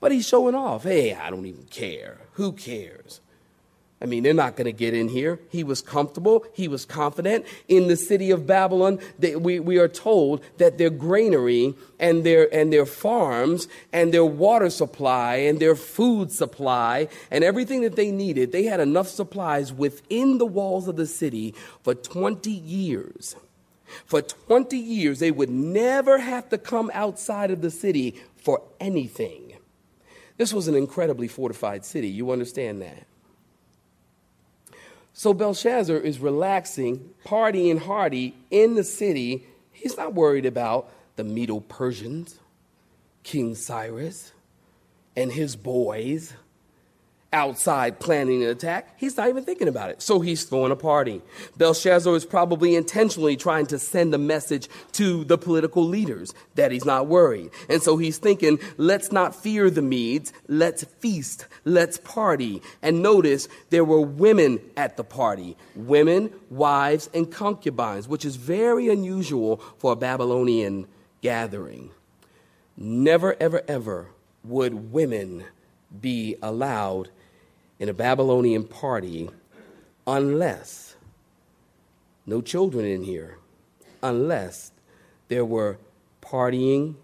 But 0.00 0.12
he's 0.12 0.26
showing 0.26 0.54
off. 0.54 0.84
Hey, 0.84 1.14
I 1.14 1.30
don't 1.30 1.46
even 1.46 1.64
care. 1.64 2.18
Who 2.32 2.52
cares? 2.52 3.20
I 4.02 4.06
mean, 4.06 4.22
they're 4.22 4.32
not 4.32 4.56
going 4.56 4.64
to 4.64 4.72
get 4.72 4.94
in 4.94 5.08
here. 5.08 5.38
He 5.50 5.62
was 5.62 5.82
comfortable. 5.82 6.46
He 6.54 6.68
was 6.68 6.86
confident. 6.86 7.44
In 7.68 7.86
the 7.88 7.96
city 7.96 8.30
of 8.30 8.46
Babylon, 8.46 8.98
they, 9.18 9.36
we, 9.36 9.60
we 9.60 9.78
are 9.78 9.88
told 9.88 10.42
that 10.56 10.78
their 10.78 10.88
granary 10.88 11.74
and 11.98 12.24
their, 12.24 12.52
and 12.54 12.72
their 12.72 12.86
farms 12.86 13.68
and 13.92 14.14
their 14.14 14.24
water 14.24 14.70
supply 14.70 15.34
and 15.36 15.60
their 15.60 15.76
food 15.76 16.32
supply 16.32 17.08
and 17.30 17.44
everything 17.44 17.82
that 17.82 17.96
they 17.96 18.10
needed, 18.10 18.52
they 18.52 18.64
had 18.64 18.80
enough 18.80 19.08
supplies 19.08 19.70
within 19.70 20.38
the 20.38 20.46
walls 20.46 20.88
of 20.88 20.96
the 20.96 21.06
city 21.06 21.54
for 21.82 21.94
20 21.94 22.50
years. 22.50 23.36
For 24.06 24.22
20 24.22 24.78
years, 24.78 25.18
they 25.18 25.30
would 25.30 25.50
never 25.50 26.18
have 26.18 26.48
to 26.50 26.58
come 26.58 26.90
outside 26.94 27.50
of 27.50 27.60
the 27.60 27.70
city 27.70 28.14
for 28.36 28.62
anything. 28.78 29.49
This 30.40 30.54
was 30.54 30.68
an 30.68 30.74
incredibly 30.74 31.28
fortified 31.28 31.84
city. 31.84 32.08
You 32.08 32.30
understand 32.30 32.80
that? 32.80 33.04
So 35.12 35.34
Belshazzar 35.34 35.98
is 35.98 36.18
relaxing, 36.18 37.10
partying 37.26 37.78
hardy 37.78 38.34
in 38.50 38.74
the 38.74 38.82
city. 38.82 39.46
He's 39.70 39.98
not 39.98 40.14
worried 40.14 40.46
about 40.46 40.90
the 41.16 41.24
Medo 41.24 41.60
Persians, 41.60 42.40
King 43.22 43.54
Cyrus, 43.54 44.32
and 45.14 45.30
his 45.30 45.56
boys 45.56 46.32
outside 47.32 48.00
planning 48.00 48.42
an 48.42 48.50
attack. 48.50 48.94
He's 48.96 49.16
not 49.16 49.28
even 49.28 49.44
thinking 49.44 49.68
about 49.68 49.90
it. 49.90 50.02
So 50.02 50.20
he's 50.20 50.44
throwing 50.44 50.72
a 50.72 50.76
party. 50.76 51.22
Belshazzar 51.56 52.14
is 52.16 52.24
probably 52.24 52.74
intentionally 52.74 53.36
trying 53.36 53.66
to 53.66 53.78
send 53.78 54.12
a 54.14 54.18
message 54.18 54.68
to 54.92 55.24
the 55.24 55.38
political 55.38 55.84
leaders 55.84 56.34
that 56.56 56.72
he's 56.72 56.84
not 56.84 57.06
worried. 57.06 57.50
And 57.68 57.82
so 57.82 57.96
he's 57.96 58.18
thinking, 58.18 58.58
let's 58.76 59.12
not 59.12 59.34
fear 59.34 59.70
the 59.70 59.82
Medes. 59.82 60.32
Let's 60.48 60.84
feast. 60.84 61.46
Let's 61.64 61.98
party. 61.98 62.62
And 62.82 63.02
notice 63.02 63.48
there 63.70 63.84
were 63.84 64.00
women 64.00 64.60
at 64.76 64.96
the 64.96 65.04
party. 65.04 65.56
Women, 65.76 66.32
wives, 66.50 67.08
and 67.14 67.30
concubines, 67.30 68.08
which 68.08 68.24
is 68.24 68.36
very 68.36 68.88
unusual 68.88 69.58
for 69.78 69.92
a 69.92 69.96
Babylonian 69.96 70.88
gathering. 71.22 71.90
Never, 72.76 73.36
ever, 73.38 73.62
ever 73.68 74.08
would 74.42 74.90
women 74.90 75.44
be 76.00 76.36
allowed 76.42 77.10
in 77.80 77.88
a 77.88 77.94
Babylonian 77.94 78.62
party 78.64 79.28
unless, 80.06 80.94
no 82.26 82.40
children 82.40 82.84
in 82.84 83.02
here, 83.02 83.38
unless 84.02 84.70
there 85.28 85.44
were 85.44 85.78
partying 86.20 86.94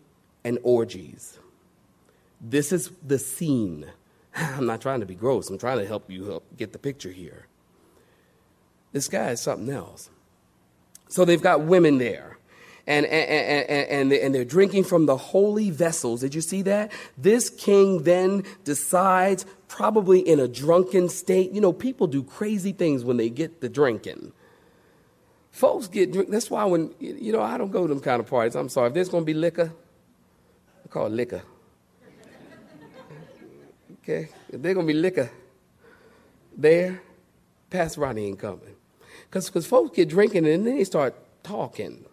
and 0.44 0.58
orgies. 0.62 1.38
This 2.40 2.70
is 2.70 2.90
the 3.04 3.18
scene. 3.18 3.86
I'm 4.36 4.66
not 4.66 4.82
trying 4.82 5.00
to 5.00 5.06
be 5.06 5.14
gross, 5.14 5.50
I'm 5.50 5.58
trying 5.58 5.78
to 5.78 5.86
help 5.86 6.10
you 6.10 6.26
help 6.26 6.44
get 6.56 6.72
the 6.72 6.78
picture 6.78 7.10
here. 7.10 7.46
This 8.92 9.08
guy 9.08 9.30
is 9.30 9.40
something 9.40 9.74
else. 9.74 10.10
So 11.08 11.24
they've 11.24 11.42
got 11.42 11.62
women 11.62 11.98
there. 11.98 12.35
And, 12.86 13.04
and, 13.06 13.68
and, 13.68 14.12
and, 14.12 14.32
they're 14.34 14.44
drinking 14.44 14.84
from 14.84 15.06
the 15.06 15.16
holy 15.16 15.70
vessels. 15.70 16.20
Did 16.20 16.36
you 16.36 16.40
see 16.40 16.62
that? 16.62 16.92
This 17.18 17.50
king 17.50 18.04
then 18.04 18.44
decides 18.62 19.44
probably 19.66 20.20
in 20.20 20.38
a 20.38 20.46
drunken 20.46 21.08
state. 21.08 21.50
You 21.50 21.60
know, 21.60 21.72
people 21.72 22.06
do 22.06 22.22
crazy 22.22 22.70
things 22.70 23.02
when 23.02 23.16
they 23.16 23.28
get 23.28 23.60
the 23.60 23.68
drinking. 23.68 24.32
Folks 25.50 25.88
get 25.88 26.12
drink. 26.12 26.30
That's 26.30 26.48
why 26.48 26.64
when, 26.66 26.94
you 27.00 27.32
know, 27.32 27.42
I 27.42 27.58
don't 27.58 27.72
go 27.72 27.88
to 27.88 27.92
them 27.92 28.00
kind 28.00 28.20
of 28.20 28.28
parties. 28.28 28.54
I'm 28.54 28.68
sorry. 28.68 28.88
If 28.88 28.94
there's 28.94 29.08
going 29.08 29.22
to 29.22 29.26
be 29.26 29.34
liquor, 29.34 29.72
I 30.84 30.88
call 30.88 31.06
it 31.06 31.12
liquor. 31.12 31.42
Okay? 34.02 34.28
If 34.48 34.62
there's 34.62 34.74
going 34.74 34.86
to 34.86 34.92
be 34.92 34.98
liquor 34.98 35.30
there, 36.56 37.02
Pastor 37.68 38.02
Ronnie 38.02 38.26
ain't 38.26 38.38
coming. 38.38 38.76
Because 39.28 39.66
folks 39.66 39.96
get 39.96 40.08
drinking 40.08 40.46
and 40.46 40.66
then 40.66 40.76
they 40.76 40.84
start 40.84 41.14
talking. 41.42 42.04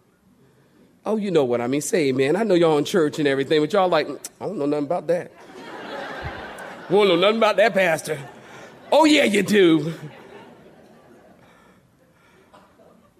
Oh, 1.06 1.16
you 1.16 1.30
know 1.30 1.44
what 1.44 1.60
I 1.60 1.66
mean. 1.66 1.82
Say 1.82 2.08
amen. 2.08 2.36
I 2.36 2.44
know 2.44 2.54
y'all 2.54 2.78
in 2.78 2.84
church 2.84 3.18
and 3.18 3.28
everything, 3.28 3.60
but 3.60 3.72
y'all 3.72 3.88
like, 3.88 4.08
mm, 4.08 4.18
I 4.40 4.46
don't 4.46 4.58
know 4.58 4.66
nothing 4.66 4.86
about 4.86 5.06
that. 5.08 5.32
we 6.90 6.96
don't 6.96 7.08
know 7.08 7.16
nothing 7.16 7.36
about 7.36 7.56
that, 7.56 7.74
Pastor. 7.74 8.18
Oh, 8.90 9.04
yeah, 9.04 9.24
you 9.24 9.42
do. 9.42 9.92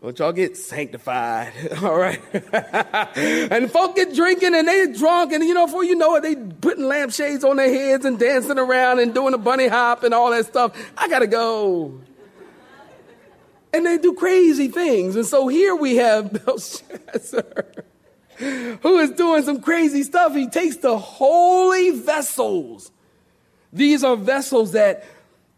Don't 0.04 0.18
y'all 0.18 0.32
get 0.32 0.54
sanctified, 0.54 1.50
all 1.82 1.96
right? 1.96 2.20
and 3.16 3.70
folk 3.70 3.96
get 3.96 4.14
drinking 4.14 4.54
and 4.54 4.68
they 4.68 4.92
drunk, 4.92 5.32
and 5.32 5.42
you 5.42 5.54
know, 5.54 5.64
before 5.64 5.82
you 5.82 5.94
know 5.94 6.14
it, 6.16 6.22
they 6.22 6.36
putting 6.36 6.84
lampshades 6.84 7.42
on 7.42 7.56
their 7.56 7.72
heads 7.72 8.04
and 8.04 8.18
dancing 8.18 8.58
around 8.58 8.98
and 8.98 9.14
doing 9.14 9.32
a 9.32 9.38
bunny 9.38 9.66
hop 9.66 10.02
and 10.02 10.12
all 10.12 10.30
that 10.30 10.44
stuff. 10.44 10.76
I 10.98 11.08
gotta 11.08 11.26
go. 11.26 11.98
And 13.74 13.84
they 13.84 13.98
do 13.98 14.14
crazy 14.14 14.68
things. 14.68 15.16
And 15.16 15.26
so 15.26 15.48
here 15.48 15.74
we 15.74 15.96
have 15.96 16.32
Belshazzar, 16.46 17.66
who 18.38 18.98
is 19.00 19.10
doing 19.10 19.42
some 19.42 19.60
crazy 19.60 20.04
stuff. 20.04 20.32
He 20.32 20.48
takes 20.48 20.76
the 20.76 20.96
holy 20.96 21.90
vessels. 21.90 22.92
These 23.72 24.04
are 24.04 24.14
vessels 24.14 24.72
that 24.72 25.04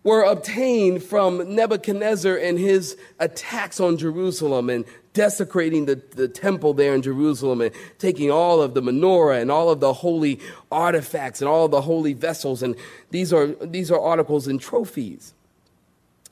were 0.02 0.22
obtained 0.22 1.02
from 1.02 1.54
Nebuchadnezzar 1.54 2.36
and 2.36 2.58
his 2.58 2.96
attacks 3.18 3.80
on 3.80 3.98
Jerusalem 3.98 4.70
and 4.70 4.86
desecrating 5.12 5.84
the, 5.84 6.00
the 6.12 6.28
temple 6.28 6.72
there 6.72 6.94
in 6.94 7.02
Jerusalem 7.02 7.60
and 7.60 7.74
taking 7.98 8.30
all 8.30 8.62
of 8.62 8.72
the 8.72 8.80
menorah 8.80 9.42
and 9.42 9.50
all 9.50 9.68
of 9.68 9.80
the 9.80 9.92
holy 9.92 10.40
artifacts 10.72 11.42
and 11.42 11.48
all 11.50 11.68
the 11.68 11.82
holy 11.82 12.14
vessels. 12.14 12.62
And 12.62 12.76
these 13.10 13.30
are, 13.30 13.48
these 13.48 13.90
are 13.90 14.00
articles 14.00 14.46
and 14.46 14.58
trophies. 14.58 15.34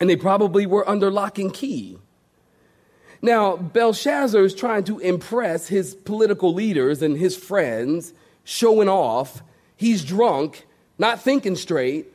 And 0.00 0.10
they 0.10 0.16
probably 0.16 0.66
were 0.66 0.88
under 0.88 1.10
lock 1.10 1.38
and 1.38 1.52
key. 1.52 1.98
Now, 3.22 3.56
Belshazzar 3.56 4.42
is 4.42 4.54
trying 4.54 4.84
to 4.84 4.98
impress 4.98 5.68
his 5.68 5.94
political 5.94 6.52
leaders 6.52 7.00
and 7.00 7.16
his 7.16 7.36
friends, 7.36 8.12
showing 8.42 8.88
off. 8.88 9.42
He's 9.76 10.04
drunk, 10.04 10.66
not 10.98 11.20
thinking 11.20 11.56
straight 11.56 12.14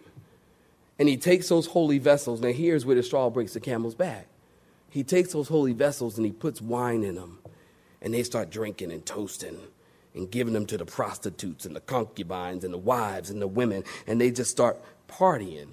and 1.00 1.08
he 1.08 1.16
takes 1.16 1.48
those 1.48 1.68
holy 1.68 1.98
vessels. 1.98 2.42
Now, 2.42 2.52
here's 2.52 2.86
where 2.86 2.96
the 2.96 3.02
straw 3.02 3.30
breaks 3.30 3.54
the 3.54 3.62
camel's 3.62 3.96
back. 3.96 4.28
He 4.90 5.04
takes 5.04 5.32
those 5.32 5.48
holy 5.48 5.72
vessels 5.72 6.18
and 6.18 6.26
he 6.26 6.32
puts 6.32 6.62
wine 6.62 7.04
in 7.04 7.16
them. 7.16 7.40
And 8.02 8.14
they 8.14 8.24
start 8.24 8.50
drinking 8.50 8.92
and 8.92 9.06
toasting 9.06 9.60
and 10.14 10.30
giving 10.30 10.54
them 10.54 10.66
to 10.66 10.78
the 10.78 10.86
prostitutes 10.86 11.66
and 11.66 11.76
the 11.76 11.82
concubines 11.82 12.64
and 12.66 12.74
the 12.74 12.78
wives 12.78 13.30
and 13.30 13.42
the 13.42 13.48
women. 13.48 13.86
And 14.08 14.20
they 14.20 14.30
just 14.30 14.52
start 14.52 14.78
partying. 15.08 15.70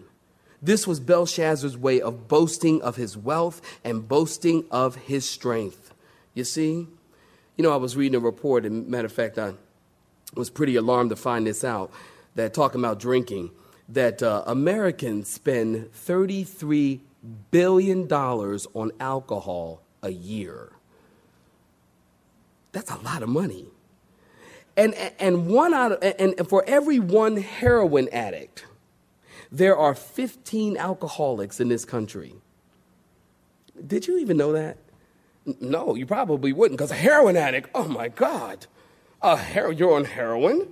This 0.63 0.87
was 0.87 1.01
Belshazzar's 1.01 1.77
way 1.77 2.01
of 2.01 2.29
boasting 2.29 2.83
of 2.83 2.97
his 2.97 3.17
wealth 3.17 3.61
and 3.85 4.09
boasting 4.09 4.65
of 4.71 4.97
his 4.97 5.29
strength. 5.29 5.95
You 6.35 6.45
see? 6.45 6.87
You 7.57 7.63
know, 7.63 7.73
I 7.73 7.77
was 7.77 7.97
reading 7.97 8.17
a 8.17 8.21
report, 8.21 8.67
and 8.67 8.89
matter 8.89 9.07
of 9.07 9.13
fact, 9.13 9.39
I 9.39 9.55
was 10.35 10.51
pretty 10.51 10.77
alarmed 10.77 11.11
to 11.11 11.17
find 11.17 11.47
this 11.47 11.65
out, 11.65 11.91
that 12.35 12.53
talking 12.53 12.81
about 12.81 13.01
drinking 13.01 13.51
that 13.89 14.23
uh, 14.23 14.43
Americans 14.47 15.29
spend 15.29 15.91
$33 15.93 17.01
billion 17.51 18.13
on 18.13 18.93
alcohol 19.01 19.83
a 20.03 20.11
year. 20.11 20.73
That's 22.73 22.91
a 22.91 22.99
lot 22.99 23.23
of 23.23 23.29
money. 23.29 23.67
And, 24.77 24.95
and, 25.19 25.47
one 25.47 25.73
out 25.73 25.93
of, 25.93 26.15
and 26.19 26.47
for 26.47 26.63
every 26.67 26.99
one 26.99 27.39
heroin 27.39 28.11
addict, 28.11 28.67
there 29.50 29.76
are 29.76 29.95
15 29.95 30.76
alcoholics 30.76 31.61
in 31.61 31.69
this 31.69 31.85
country. 31.85 32.35
Did 33.87 34.07
you 34.07 34.19
even 34.19 34.37
know 34.37 34.53
that? 34.53 34.79
No, 35.61 35.95
you 35.95 36.07
probably 36.07 36.53
wouldn't, 36.53 36.79
because 36.79 36.91
a 36.91 36.95
heroin 36.95 37.37
addict, 37.37 37.71
oh 37.75 37.87
my 37.87 38.09
God, 38.09 38.67
a 39.23 39.37
hero, 39.37 39.71
you're 39.71 39.95
on 39.95 40.05
heroin? 40.05 40.69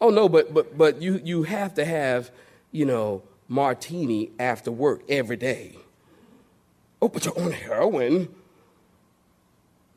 Oh 0.00 0.10
no, 0.10 0.28
but 0.28 0.54
but 0.54 0.78
but 0.78 1.02
you 1.02 1.20
you 1.24 1.42
have 1.42 1.74
to 1.74 1.84
have, 1.84 2.30
you 2.70 2.84
know, 2.84 3.22
martini 3.48 4.30
after 4.38 4.70
work 4.70 5.02
every 5.08 5.36
day. 5.36 5.76
Oh, 7.02 7.08
but 7.08 7.24
you're 7.24 7.38
on 7.38 7.52
heroin. 7.52 8.28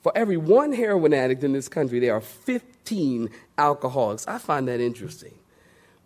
For 0.01 0.11
every 0.15 0.37
one 0.37 0.73
heroin 0.73 1.13
addict 1.13 1.43
in 1.43 1.53
this 1.53 1.69
country, 1.69 1.99
there 1.99 2.15
are 2.15 2.21
15 2.21 3.29
alcoholics. 3.59 4.27
I 4.27 4.39
find 4.39 4.67
that 4.67 4.79
interesting. 4.79 5.35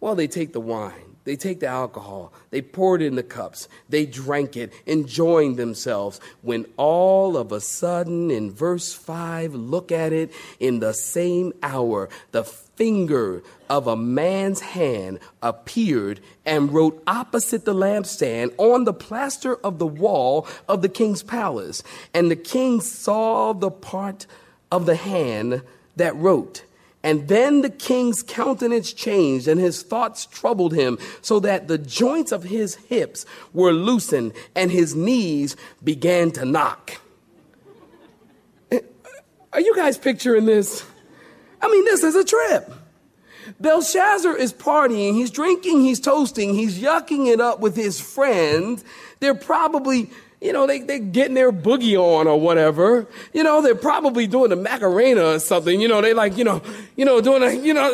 Well, 0.01 0.15
they 0.15 0.27
take 0.27 0.51
the 0.51 0.59
wine, 0.59 1.14
they 1.25 1.35
take 1.35 1.59
the 1.59 1.67
alcohol, 1.67 2.31
they 2.51 2.61
pour 2.61 2.95
it 2.95 3.01
in 3.01 3.15
the 3.15 3.23
cups, 3.23 3.67
they 3.89 4.05
drank 4.05 4.55
it, 4.55 4.71
enjoying 4.85 5.55
themselves. 5.55 6.21
When 6.41 6.65
all 6.77 7.35
of 7.35 7.51
a 7.51 7.59
sudden, 7.59 8.31
in 8.31 8.51
verse 8.51 8.93
5, 8.93 9.53
look 9.53 9.91
at 9.91 10.13
it, 10.13 10.31
in 10.59 10.79
the 10.79 10.93
same 10.93 11.51
hour, 11.61 12.09
the 12.31 12.43
finger 12.43 13.41
of 13.69 13.87
a 13.87 13.95
man's 13.95 14.61
hand 14.61 15.19
appeared 15.41 16.19
and 16.45 16.71
wrote 16.71 17.01
opposite 17.07 17.65
the 17.65 17.73
lampstand 17.73 18.53
on 18.57 18.83
the 18.83 18.93
plaster 18.93 19.55
of 19.57 19.79
the 19.79 19.87
wall 19.87 20.47
of 20.67 20.81
the 20.81 20.89
king's 20.89 21.23
palace. 21.23 21.81
And 22.13 22.29
the 22.29 22.35
king 22.35 22.81
saw 22.81 23.53
the 23.53 23.71
part 23.71 24.27
of 24.71 24.85
the 24.85 24.95
hand 24.95 25.61
that 25.95 26.15
wrote. 26.15 26.63
And 27.05 27.27
then 27.27 27.61
the 27.61 27.69
king's 27.69 28.23
countenance 28.23 28.91
changed 28.91 29.47
and 29.47 29.61
his 29.61 29.83
thoughts 29.83 30.25
troubled 30.25 30.73
him 30.73 30.97
so 31.21 31.39
that 31.41 31.67
the 31.67 31.77
joints 31.77 32.31
of 32.31 32.45
his 32.45 32.73
hips 32.73 33.27
were 33.53 33.71
loosened 33.71 34.33
and 34.55 34.71
his 34.71 34.95
knees 34.95 35.55
began 35.83 36.31
to 36.31 36.45
knock. 36.45 36.99
Eh, 38.71 38.79
are 39.53 39.61
you 39.61 39.75
guys 39.75 39.99
picturing 39.99 40.45
this? 40.45 40.83
I 41.61 41.67
mean, 41.67 41.85
this 41.85 42.01
is 42.01 42.15
a 42.15 42.23
trip. 42.23 42.73
Belshazzar 43.59 44.35
is 44.35 44.51
partying, 44.51 45.13
he's 45.13 45.29
drinking, 45.29 45.81
he's 45.81 45.99
toasting, 45.99 46.55
he's 46.55 46.79
yucking 46.79 47.31
it 47.31 47.39
up 47.39 47.59
with 47.59 47.75
his 47.75 48.01
friends. 48.01 48.83
They're 49.19 49.35
probably 49.35 50.09
you 50.41 50.51
know, 50.53 50.67
they, 50.67 50.79
they're 50.79 50.99
getting 50.99 51.33
their 51.33 51.51
boogie 51.51 51.97
on 51.97 52.27
or 52.27 52.39
whatever. 52.39 53.07
You 53.33 53.43
know, 53.43 53.61
they're 53.61 53.73
probably 53.73 54.27
doing 54.27 54.49
the 54.49 54.55
Macarena 54.55 55.35
or 55.35 55.39
something. 55.39 55.79
You 55.79 55.87
know, 55.87 56.01
they 56.01 56.13
like, 56.13 56.37
you 56.37 56.43
know, 56.43 56.61
you 56.95 57.05
know, 57.05 57.21
doing 57.21 57.41
a, 57.41 57.53
you 57.53 57.73
know, 57.73 57.91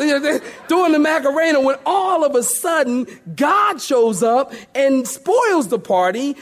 doing 0.67 0.91
the 0.91 0.99
Macarena 0.99 1.61
when 1.61 1.77
all 1.85 2.25
of 2.25 2.35
a 2.35 2.43
sudden 2.43 3.07
God 3.35 3.81
shows 3.81 4.23
up 4.23 4.53
and 4.73 5.07
spoils 5.07 5.67
the 5.67 5.79
party. 5.79 6.35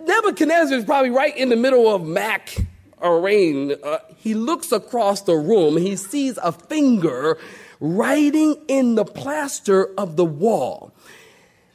Nebuchadnezzar 0.00 0.78
is 0.78 0.84
probably 0.84 1.10
right 1.10 1.36
in 1.36 1.48
the 1.48 1.56
middle 1.56 1.94
of 1.94 2.04
Mac 2.04 2.56
arraign. 3.00 3.74
Uh, 3.82 3.98
he 4.16 4.34
looks 4.34 4.72
across 4.72 5.22
the 5.22 5.36
room. 5.36 5.76
He 5.76 5.96
sees 5.96 6.38
a 6.38 6.50
finger 6.50 7.38
writing 7.78 8.56
in 8.68 8.94
the 8.94 9.04
plaster 9.04 9.94
of 9.98 10.16
the 10.16 10.24
wall. 10.24 10.92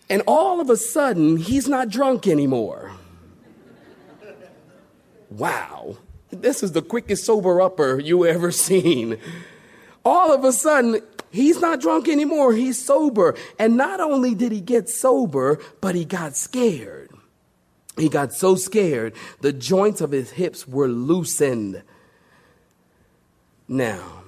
And 0.10 0.24
all 0.28 0.60
of 0.60 0.70
a 0.70 0.76
sudden, 0.76 1.38
he's 1.38 1.70
not 1.70 1.90
drunk 1.90 2.28
anymore 2.28 2.92
wow, 5.32 5.98
this 6.30 6.62
is 6.62 6.74
the 6.74 6.82
quickest 6.82 7.26
sober 7.26 7.62
upper 7.62 8.00
you 8.00 8.26
ever 8.26 8.52
seen. 8.52 9.18
All 10.04 10.34
of 10.34 10.44
a 10.44 10.52
sudden, 10.52 11.02
he's 11.32 11.60
not 11.60 11.82
drunk 11.82 12.08
anymore, 12.08 12.54
he's 12.54 12.84
sober. 12.84 13.36
And 13.58 13.78
not 13.78 14.00
only 14.00 14.36
did 14.36 14.52
he 14.52 14.62
get 14.62 14.90
sober, 14.90 15.60
but 15.80 15.96
he 15.96 16.06
got 16.06 16.36
scared. 16.36 17.10
He 17.98 18.10
got 18.10 18.34
so 18.34 18.56
scared, 18.56 19.14
the 19.42 19.54
joints 19.54 20.02
of 20.02 20.12
his 20.12 20.32
hips 20.32 20.68
were 20.68 20.88
loosened. 20.88 21.84
Now, 23.68 24.24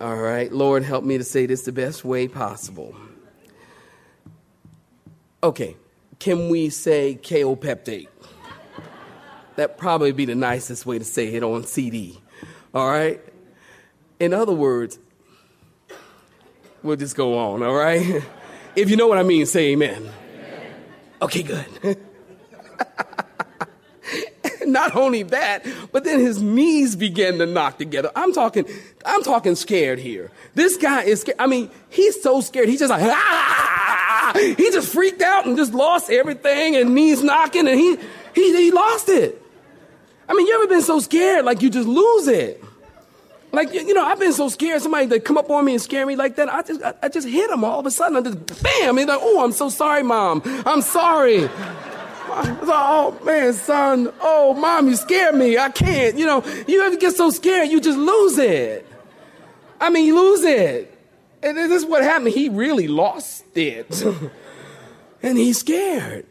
all 0.00 0.16
right, 0.16 0.52
Lord, 0.52 0.82
help 0.82 1.04
me 1.04 1.18
to 1.18 1.24
say 1.24 1.46
this 1.46 1.62
the 1.62 1.72
best 1.72 2.04
way 2.04 2.26
possible. 2.28 2.96
Okay, 5.42 5.76
can 6.18 6.48
we 6.48 6.70
say 6.70 7.18
kaopectate? 7.20 8.08
That 9.56 9.76
probably 9.76 10.12
be 10.12 10.24
the 10.24 10.34
nicest 10.34 10.86
way 10.86 10.98
to 10.98 11.04
say 11.04 11.28
it 11.34 11.42
on 11.42 11.64
CD. 11.64 12.20
All 12.74 12.88
right? 12.88 13.20
In 14.18 14.32
other 14.32 14.52
words, 14.52 14.98
we'll 16.82 16.96
just 16.96 17.16
go 17.16 17.38
on, 17.38 17.62
all 17.62 17.74
right? 17.74 18.22
If 18.74 18.88
you 18.88 18.96
know 18.96 19.06
what 19.06 19.18
I 19.18 19.22
mean, 19.22 19.44
say 19.44 19.72
amen. 19.72 19.96
amen. 19.98 20.74
Okay, 21.20 21.42
good. 21.42 21.66
Not 24.66 24.96
only 24.96 25.24
that, 25.24 25.66
but 25.92 26.04
then 26.04 26.20
his 26.20 26.40
knees 26.40 26.96
began 26.96 27.36
to 27.36 27.44
knock 27.44 27.76
together. 27.76 28.10
I'm 28.16 28.32
talking, 28.32 28.64
I'm 29.04 29.22
talking 29.22 29.56
scared 29.56 29.98
here. 29.98 30.30
This 30.54 30.78
guy 30.78 31.02
is 31.02 31.20
scared. 31.20 31.36
I 31.38 31.48
mean, 31.48 31.70
he's 31.90 32.22
so 32.22 32.40
scared. 32.40 32.70
He's 32.70 32.78
just 32.78 32.88
like, 32.88 33.02
ah! 33.02 34.32
He 34.34 34.70
just 34.70 34.90
freaked 34.90 35.20
out 35.20 35.44
and 35.44 35.54
just 35.54 35.74
lost 35.74 36.10
everything 36.10 36.76
and 36.76 36.94
knees 36.94 37.22
knocking 37.22 37.68
and 37.68 37.78
he, 37.78 37.98
he, 38.34 38.56
he 38.56 38.70
lost 38.70 39.10
it. 39.10 39.41
I 40.32 40.34
mean, 40.34 40.46
you 40.46 40.54
ever 40.54 40.66
been 40.66 40.80
so 40.80 40.98
scared 40.98 41.44
like 41.44 41.60
you 41.60 41.68
just 41.68 41.86
lose 41.86 42.26
it? 42.26 42.64
Like, 43.52 43.70
you 43.74 43.92
know, 43.92 44.02
I've 44.02 44.18
been 44.18 44.32
so 44.32 44.48
scared. 44.48 44.80
Somebody 44.80 45.04
that 45.04 45.26
come 45.26 45.36
up 45.36 45.50
on 45.50 45.62
me 45.66 45.74
and 45.74 45.82
scare 45.82 46.06
me 46.06 46.16
like 46.16 46.36
that. 46.36 46.48
I 46.48 46.62
just, 46.62 46.82
I, 46.82 46.94
I 47.02 47.08
just 47.10 47.28
hit 47.28 47.50
them 47.50 47.64
all 47.64 47.80
of 47.80 47.84
a 47.84 47.90
sudden. 47.90 48.16
I 48.16 48.22
just, 48.22 48.62
bam. 48.62 48.96
He's 48.96 49.06
like, 49.06 49.18
oh, 49.20 49.44
I'm 49.44 49.52
so 49.52 49.68
sorry, 49.68 50.02
mom. 50.02 50.40
I'm 50.64 50.80
sorry. 50.80 51.50
oh 52.30 53.20
man, 53.26 53.52
son, 53.52 54.10
oh 54.22 54.54
mom, 54.54 54.88
you 54.88 54.96
scared 54.96 55.34
me. 55.34 55.58
I 55.58 55.68
can't. 55.68 56.16
You 56.16 56.24
know, 56.24 56.42
you 56.66 56.82
ever 56.82 56.96
get 56.96 57.14
so 57.14 57.28
scared, 57.28 57.68
you 57.68 57.78
just 57.78 57.98
lose 57.98 58.38
it. 58.38 58.86
I 59.82 59.90
mean, 59.90 60.06
you 60.06 60.18
lose 60.18 60.44
it. 60.44 60.98
And 61.42 61.58
this 61.58 61.70
is 61.70 61.84
what 61.84 62.02
happened. 62.02 62.30
He 62.30 62.48
really 62.48 62.88
lost 62.88 63.44
it. 63.54 64.02
and 65.22 65.36
he's 65.36 65.58
scared. 65.58 66.24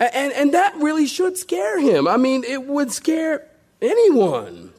And, 0.00 0.32
and 0.32 0.54
that 0.54 0.76
really 0.76 1.06
should 1.06 1.36
scare 1.36 1.80
him. 1.80 2.06
I 2.06 2.16
mean, 2.16 2.44
it 2.44 2.66
would 2.66 2.92
scare 2.92 3.48
anyone. 3.82 4.72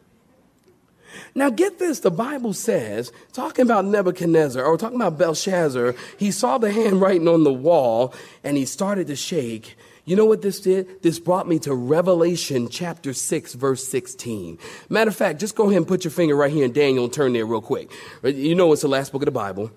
Now, 1.36 1.49
get 1.49 1.79
this 1.79 1.99
the 1.99 2.12
Bible 2.12 2.53
says, 2.53 3.12
talking 3.34 3.63
about 3.63 3.86
Nebuchadnezzar 3.86 4.63
or 4.63 4.77
talking 4.77 4.95
about 4.95 5.17
Belshazzar, 5.17 5.95
he 6.17 6.32
saw 6.32 6.58
the 6.58 6.71
handwriting 6.71 7.27
on 7.27 7.43
the 7.43 7.53
wall 7.53 8.13
and 8.43 8.58
he 8.58 8.65
started 8.65 9.08
to 9.08 9.15
shake. 9.15 9.77
You 10.05 10.15
know 10.15 10.25
what 10.25 10.41
this 10.41 10.60
did? 10.60 11.03
This 11.03 11.19
brought 11.19 11.47
me 11.47 11.60
to 11.60 11.73
Revelation 11.73 12.67
chapter 12.67 13.13
6, 13.13 13.53
verse 13.53 13.88
16. 13.88 14.58
Matter 14.89 15.10
of 15.10 15.15
fact, 15.15 15.39
just 15.39 15.55
go 15.55 15.65
ahead 15.65 15.77
and 15.77 15.88
put 15.88 16.03
your 16.03 16.12
finger 16.12 16.36
right 16.36 16.51
here 16.51 16.65
in 16.65 16.73
Daniel 16.73 17.03
and 17.03 17.13
turn 17.13 17.34
there 17.34 17.45
real 17.45 17.62
quick. 17.62 17.91
You 18.23 18.55
know 18.55 18.73
it's 18.73 18.82
the 18.82 18.88
last 18.88 19.12
book 19.12 19.21
of 19.21 19.27
the 19.27 19.32
Bible. 19.32 19.71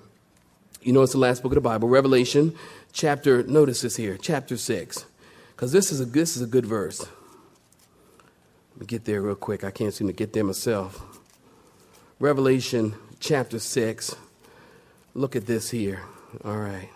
You 0.81 0.93
know 0.93 1.03
it's 1.03 1.13
the 1.13 1.19
last 1.19 1.43
book 1.43 1.53
of 1.53 1.57
the 1.57 1.61
Bible. 1.61 1.89
Revelation 1.89 2.55
chapter, 2.93 3.43
notice 3.43 3.83
this 3.83 3.97
here, 3.97 4.17
chapter 4.17 4.57
6. 4.57 5.05
Because 5.63 5.71
this, 5.71 5.93
is 5.93 6.01
a, 6.01 6.05
this 6.07 6.35
is 6.35 6.43
a 6.43 6.47
good 6.49 6.67
verse. 6.67 7.07
Let 8.73 8.81
me 8.81 8.87
get 8.87 9.05
there 9.05 9.23
real 9.23 9.37
quick. 9.37 9.63
I 9.63 9.71
can't 9.71 9.95
seem 9.95 10.09
to 10.09 10.13
get 10.13 10.33
there 10.33 10.43
myself. 10.43 11.01
Revelation 12.19 12.97
chapter 13.21 13.61
6. 13.61 14.17
Look 15.15 15.37
at 15.37 15.47
this 15.47 15.71
here. 15.71 16.03
All 16.45 16.57
right. 16.57 16.89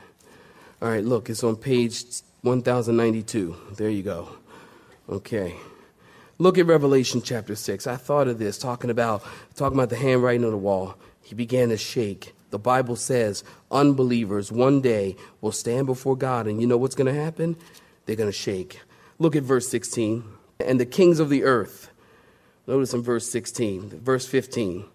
All 0.82 0.88
right, 0.88 1.04
look, 1.04 1.30
it's 1.30 1.44
on 1.44 1.54
page 1.54 2.02
1092. 2.42 3.56
There 3.76 3.88
you 3.88 4.02
go. 4.02 4.30
Okay. 5.08 5.54
Look 6.38 6.58
at 6.58 6.66
Revelation 6.66 7.22
chapter 7.22 7.54
6. 7.54 7.86
I 7.86 7.94
thought 7.94 8.26
of 8.26 8.40
this 8.40 8.58
talking 8.58 8.90
about 8.90 9.22
talking 9.54 9.78
about 9.78 9.90
the 9.90 9.96
handwriting 9.96 10.44
on 10.44 10.50
the 10.50 10.56
wall. 10.56 10.96
He 11.22 11.36
began 11.36 11.68
to 11.68 11.76
shake. 11.76 12.34
The 12.50 12.58
Bible 12.58 12.96
says 12.96 13.44
unbelievers 13.70 14.50
one 14.50 14.80
day 14.80 15.14
will 15.40 15.52
stand 15.52 15.86
before 15.86 16.16
God 16.16 16.48
and 16.48 16.60
you 16.60 16.66
know 16.66 16.76
what's 16.76 16.96
going 16.96 17.14
to 17.14 17.22
happen? 17.22 17.54
They're 18.06 18.16
going 18.16 18.30
to 18.30 18.36
shake. 18.36 18.80
Look 19.18 19.36
at 19.36 19.42
verse 19.42 19.68
16. 19.68 20.24
And 20.60 20.80
the 20.80 20.86
kings 20.86 21.20
of 21.20 21.28
the 21.28 21.44
earth. 21.44 21.90
Notice 22.66 22.94
in 22.94 23.02
verse 23.02 23.30
16, 23.30 24.00
verse 24.00 24.26
15 24.26 24.86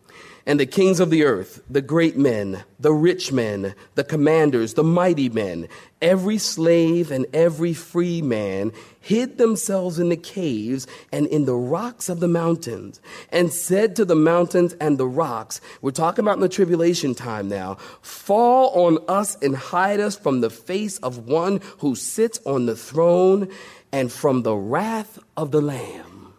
and 0.45 0.59
the 0.59 0.65
kings 0.65 0.99
of 0.99 1.11
the 1.11 1.23
earth, 1.23 1.61
the 1.69 1.81
great 1.81 2.17
men, 2.17 2.63
the 2.79 2.93
rich 2.93 3.31
men, 3.31 3.75
the 3.95 4.03
commanders, 4.03 4.73
the 4.73 4.83
mighty 4.83 5.29
men, 5.29 5.67
every 6.01 6.37
slave 6.37 7.11
and 7.11 7.27
every 7.31 7.73
free 7.73 8.21
man 8.21 8.71
hid 8.99 9.37
themselves 9.37 9.99
in 9.99 10.09
the 10.09 10.17
caves 10.17 10.87
and 11.11 11.27
in 11.27 11.45
the 11.45 11.55
rocks 11.55 12.09
of 12.09 12.19
the 12.19 12.27
mountains 12.27 12.99
and 13.31 13.53
said 13.53 13.95
to 13.95 14.03
the 14.03 14.15
mountains 14.15 14.73
and 14.81 14.97
the 14.97 15.07
rocks, 15.07 15.61
we're 15.81 15.91
talking 15.91 16.25
about 16.25 16.35
in 16.35 16.41
the 16.41 16.49
tribulation 16.49 17.13
time 17.13 17.47
now, 17.47 17.75
fall 18.01 18.87
on 18.87 18.97
us 19.07 19.37
and 19.43 19.55
hide 19.55 19.99
us 19.99 20.17
from 20.17 20.41
the 20.41 20.49
face 20.49 20.97
of 20.99 21.27
one 21.27 21.61
who 21.79 21.95
sits 21.95 22.39
on 22.45 22.65
the 22.65 22.75
throne 22.75 23.47
and 23.91 24.11
from 24.11 24.41
the 24.41 24.55
wrath 24.55 25.19
of 25.37 25.51
the 25.51 25.61
Lamb. 25.61 26.33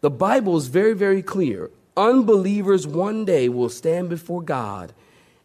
The 0.00 0.10
Bible 0.10 0.56
is 0.56 0.68
very, 0.68 0.94
very 0.94 1.22
clear 1.22 1.70
unbelievers 2.00 2.86
one 2.86 3.26
day 3.26 3.48
will 3.48 3.68
stand 3.68 4.08
before 4.08 4.40
God 4.40 4.94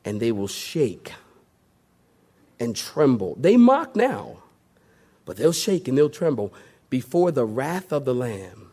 and 0.05 0.21
they 0.21 0.31
will 0.31 0.47
shake 0.47 1.13
and 2.59 2.75
tremble. 2.75 3.35
They 3.37 3.57
mock 3.57 3.95
now, 3.95 4.37
but 5.25 5.35
they'll 5.35 5.51
shake 5.51 5.87
and 5.89 5.97
they'll 5.97 6.09
tremble 6.09 6.53
before 6.89 7.31
the 7.31 7.45
wrath 7.45 7.91
of 7.91 8.05
the 8.05 8.15
Lamb. 8.15 8.71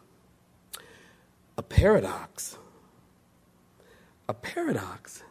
A 1.58 1.62
paradox. 1.62 2.56
A 4.28 4.34
paradox. 4.34 5.24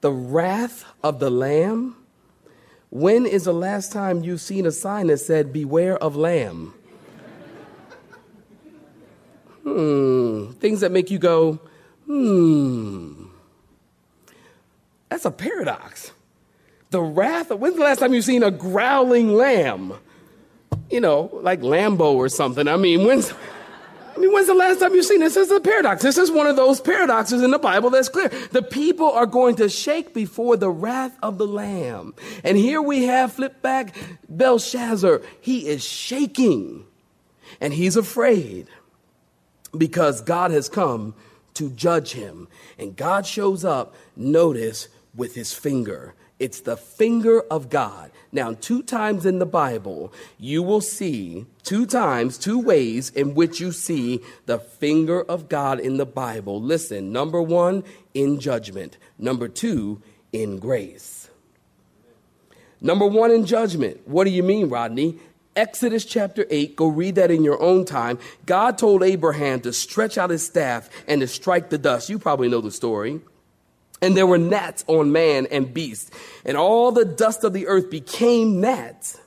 The 0.00 0.12
wrath 0.12 0.84
of 1.02 1.18
the 1.18 1.30
Lamb. 1.30 1.96
When 2.90 3.26
is 3.26 3.44
the 3.44 3.52
last 3.54 3.92
time 3.92 4.22
you've 4.22 4.40
seen 4.40 4.64
a 4.64 4.72
sign 4.72 5.08
that 5.08 5.18
said, 5.18 5.52
Beware 5.52 5.98
of 5.98 6.14
Lamb? 6.16 6.74
hmm. 9.64 10.52
Things 10.52 10.80
that 10.80 10.92
make 10.92 11.10
you 11.10 11.18
go, 11.18 11.60
Hmm. 12.10 13.26
That's 15.10 15.24
a 15.24 15.30
paradox. 15.30 16.10
The 16.90 17.00
wrath 17.00 17.52
of, 17.52 17.60
when's 17.60 17.76
the 17.76 17.84
last 17.84 18.00
time 18.00 18.12
you've 18.12 18.24
seen 18.24 18.42
a 18.42 18.50
growling 18.50 19.32
lamb? 19.32 19.94
You 20.90 21.00
know, 21.00 21.30
like 21.32 21.60
Lambo 21.60 22.14
or 22.14 22.28
something. 22.28 22.66
I 22.66 22.76
mean, 22.76 23.06
when's, 23.06 23.32
I 24.16 24.18
mean, 24.18 24.32
when's 24.32 24.48
the 24.48 24.54
last 24.54 24.80
time 24.80 24.92
you've 24.92 25.04
seen 25.04 25.20
this? 25.20 25.34
This 25.34 25.52
is 25.52 25.56
a 25.56 25.60
paradox. 25.60 26.02
This 26.02 26.18
is 26.18 26.32
one 26.32 26.48
of 26.48 26.56
those 26.56 26.80
paradoxes 26.80 27.42
in 27.42 27.52
the 27.52 27.60
Bible 27.60 27.90
that's 27.90 28.08
clear. 28.08 28.28
The 28.50 28.62
people 28.62 29.12
are 29.12 29.26
going 29.26 29.54
to 29.56 29.68
shake 29.68 30.12
before 30.12 30.56
the 30.56 30.68
wrath 30.68 31.16
of 31.22 31.38
the 31.38 31.46
Lamb. 31.46 32.14
And 32.42 32.56
here 32.58 32.82
we 32.82 33.04
have, 33.04 33.34
flip 33.34 33.62
back, 33.62 33.94
Belshazzar. 34.28 35.22
He 35.40 35.68
is 35.68 35.84
shaking 35.84 36.86
and 37.60 37.72
he's 37.72 37.96
afraid 37.96 38.66
because 39.78 40.22
God 40.22 40.50
has 40.50 40.68
come 40.68 41.14
to 41.54 41.70
judge 41.70 42.12
him. 42.12 42.48
And 42.78 42.96
God 42.96 43.26
shows 43.26 43.64
up, 43.64 43.94
notice, 44.16 44.88
with 45.14 45.34
his 45.34 45.52
finger. 45.52 46.14
It's 46.38 46.60
the 46.60 46.76
finger 46.76 47.42
of 47.50 47.68
God. 47.68 48.10
Now, 48.32 48.54
two 48.54 48.82
times 48.82 49.26
in 49.26 49.40
the 49.40 49.46
Bible, 49.46 50.12
you 50.38 50.62
will 50.62 50.80
see 50.80 51.44
two 51.62 51.84
times, 51.84 52.38
two 52.38 52.58
ways 52.58 53.10
in 53.10 53.34
which 53.34 53.60
you 53.60 53.72
see 53.72 54.20
the 54.46 54.58
finger 54.58 55.22
of 55.22 55.48
God 55.50 55.80
in 55.80 55.98
the 55.98 56.06
Bible. 56.06 56.60
Listen, 56.62 57.12
number 57.12 57.42
one, 57.42 57.84
in 58.14 58.40
judgment. 58.40 58.96
Number 59.18 59.48
two, 59.48 60.00
in 60.32 60.58
grace. 60.58 61.28
Number 62.80 63.06
one, 63.06 63.30
in 63.30 63.44
judgment. 63.44 64.00
What 64.06 64.24
do 64.24 64.30
you 64.30 64.42
mean, 64.42 64.70
Rodney? 64.70 65.18
Exodus 65.56 66.04
chapter 66.04 66.46
8, 66.48 66.76
go 66.76 66.86
read 66.86 67.16
that 67.16 67.30
in 67.30 67.42
your 67.42 67.60
own 67.60 67.84
time. 67.84 68.18
God 68.46 68.78
told 68.78 69.02
Abraham 69.02 69.60
to 69.62 69.72
stretch 69.72 70.16
out 70.16 70.30
his 70.30 70.46
staff 70.46 70.88
and 71.08 71.20
to 71.20 71.26
strike 71.26 71.70
the 71.70 71.78
dust. 71.78 72.08
You 72.08 72.18
probably 72.18 72.48
know 72.48 72.60
the 72.60 72.70
story. 72.70 73.20
And 74.00 74.16
there 74.16 74.26
were 74.26 74.38
gnats 74.38 74.84
on 74.86 75.12
man 75.12 75.46
and 75.50 75.74
beast, 75.74 76.12
and 76.46 76.56
all 76.56 76.90
the 76.90 77.04
dust 77.04 77.44
of 77.44 77.52
the 77.52 77.66
earth 77.66 77.90
became 77.90 78.60
gnats. 78.60 79.20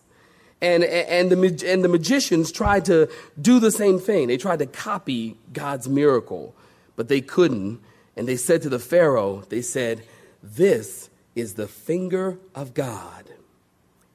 And, 0.61 0.83
and, 0.83 1.29
the, 1.29 1.69
and 1.69 1.83
the 1.83 1.89
magicians 1.89 2.51
tried 2.51 2.85
to 2.85 3.09
do 3.39 3.59
the 3.59 3.69
same 3.69 3.99
thing. 3.99 4.29
They 4.29 4.37
tried 4.37 4.59
to 4.59 4.65
copy 4.65 5.35
God's 5.51 5.89
miracle, 5.89 6.55
but 6.95 7.09
they 7.09 7.19
couldn't. 7.21 7.81
And 8.15 8.27
they 8.27 8.37
said 8.37 8.61
to 8.61 8.69
the 8.69 8.79
Pharaoh, 8.79 9.43
they 9.49 9.61
said, 9.61 10.03
This 10.41 11.09
is 11.35 11.55
the 11.55 11.67
finger 11.67 12.39
of 12.55 12.73
God 12.73 13.29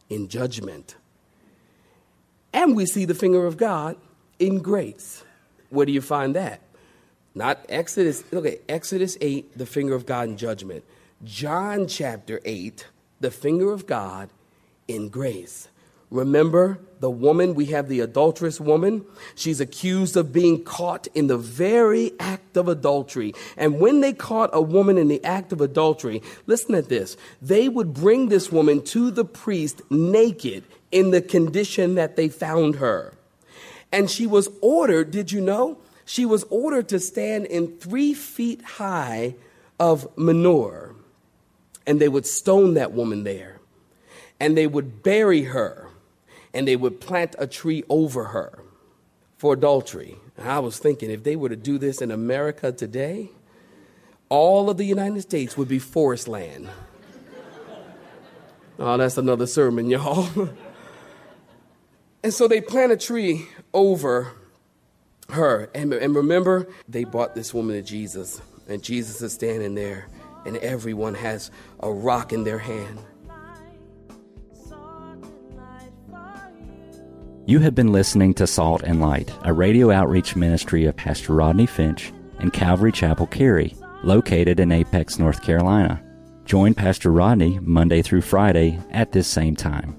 in 0.08 0.28
judgment. 0.28 0.96
And 2.52 2.74
we 2.74 2.86
see 2.86 3.04
the 3.04 3.14
finger 3.14 3.46
of 3.46 3.56
God 3.56 3.96
in 4.38 4.58
grace. 4.58 5.22
Where 5.70 5.86
do 5.86 5.92
you 5.92 6.00
find 6.00 6.34
that? 6.34 6.60
Not 7.34 7.64
Exodus. 7.68 8.24
Look 8.32 8.46
at 8.46 8.60
Exodus 8.68 9.16
8, 9.20 9.56
the 9.56 9.66
finger 9.66 9.94
of 9.94 10.06
God 10.06 10.28
in 10.28 10.36
judgment. 10.36 10.84
John 11.24 11.86
chapter 11.86 12.40
8, 12.44 12.86
the 13.20 13.30
finger 13.30 13.72
of 13.72 13.86
God 13.86 14.30
in 14.86 15.08
grace. 15.08 15.68
Remember 16.10 16.78
the 17.00 17.10
woman, 17.10 17.54
we 17.54 17.66
have 17.66 17.88
the 17.88 18.00
adulterous 18.00 18.58
woman. 18.58 19.04
She's 19.34 19.60
accused 19.60 20.16
of 20.16 20.32
being 20.32 20.64
caught 20.64 21.06
in 21.14 21.26
the 21.26 21.36
very 21.36 22.12
act 22.18 22.56
of 22.56 22.66
adultery. 22.66 23.34
And 23.58 23.78
when 23.78 24.00
they 24.00 24.14
caught 24.14 24.50
a 24.54 24.62
woman 24.62 24.96
in 24.96 25.08
the 25.08 25.22
act 25.22 25.52
of 25.52 25.60
adultery, 25.60 26.22
listen 26.46 26.74
at 26.74 26.88
this. 26.88 27.16
They 27.42 27.68
would 27.68 27.92
bring 27.92 28.30
this 28.30 28.50
woman 28.50 28.82
to 28.86 29.10
the 29.10 29.24
priest 29.24 29.82
naked 29.90 30.64
in 30.90 31.10
the 31.10 31.20
condition 31.20 31.94
that 31.96 32.16
they 32.16 32.28
found 32.28 32.76
her. 32.76 33.14
And 33.92 34.10
she 34.10 34.26
was 34.26 34.48
ordered, 34.60 35.10
did 35.10 35.32
you 35.32 35.40
know? 35.40 35.78
She 36.04 36.24
was 36.24 36.44
ordered 36.44 36.88
to 36.88 37.00
stand 37.00 37.46
in 37.46 37.78
three 37.78 38.14
feet 38.14 38.62
high 38.62 39.34
of 39.78 40.06
manure. 40.16 40.94
And 41.86 42.00
they 42.00 42.08
would 42.08 42.26
stone 42.26 42.74
that 42.74 42.92
woman 42.92 43.24
there. 43.24 43.60
And 44.40 44.56
they 44.56 44.66
would 44.66 45.02
bury 45.02 45.44
her. 45.44 45.88
And 46.52 46.66
they 46.66 46.76
would 46.76 47.00
plant 47.00 47.34
a 47.38 47.46
tree 47.46 47.84
over 47.88 48.24
her 48.24 48.58
for 49.36 49.52
adultery. 49.52 50.16
And 50.36 50.48
I 50.48 50.58
was 50.60 50.78
thinking, 50.78 51.10
if 51.10 51.24
they 51.24 51.36
were 51.36 51.48
to 51.48 51.56
do 51.56 51.78
this 51.78 52.00
in 52.00 52.10
America 52.10 52.72
today, 52.72 53.30
all 54.28 54.68
of 54.70 54.76
the 54.76 54.84
United 54.84 55.22
States 55.22 55.56
would 55.56 55.68
be 55.68 55.78
forest 55.78 56.28
land. 56.28 56.68
Oh, 58.80 58.96
that's 58.96 59.18
another 59.18 59.48
sermon, 59.48 59.90
y'all. 59.90 60.48
And 62.22 62.34
so 62.34 62.48
they 62.48 62.60
plant 62.60 62.92
a 62.92 62.96
tree 62.96 63.46
over 63.72 64.32
her. 65.30 65.70
And, 65.74 65.92
and 65.92 66.14
remember, 66.14 66.68
they 66.88 67.04
brought 67.04 67.34
this 67.34 67.54
woman 67.54 67.76
to 67.76 67.82
Jesus. 67.82 68.40
And 68.68 68.82
Jesus 68.82 69.22
is 69.22 69.32
standing 69.32 69.74
there, 69.74 70.08
and 70.44 70.56
everyone 70.58 71.14
has 71.14 71.50
a 71.80 71.90
rock 71.90 72.32
in 72.32 72.44
their 72.44 72.58
hand. 72.58 72.98
You 77.46 77.60
have 77.60 77.74
been 77.74 77.92
listening 77.92 78.34
to 78.34 78.46
Salt 78.46 78.82
and 78.82 79.00
Light, 79.00 79.32
a 79.42 79.54
radio 79.54 79.90
outreach 79.90 80.36
ministry 80.36 80.84
of 80.84 80.96
Pastor 80.96 81.32
Rodney 81.32 81.64
Finch 81.64 82.12
and 82.40 82.52
Calvary 82.52 82.92
Chapel 82.92 83.26
Cary, 83.26 83.74
located 84.02 84.60
in 84.60 84.70
Apex, 84.70 85.18
North 85.18 85.42
Carolina. 85.42 86.04
Join 86.44 86.74
Pastor 86.74 87.10
Rodney 87.10 87.58
Monday 87.62 88.02
through 88.02 88.20
Friday 88.20 88.78
at 88.90 89.12
this 89.12 89.26
same 89.26 89.56
time. 89.56 89.98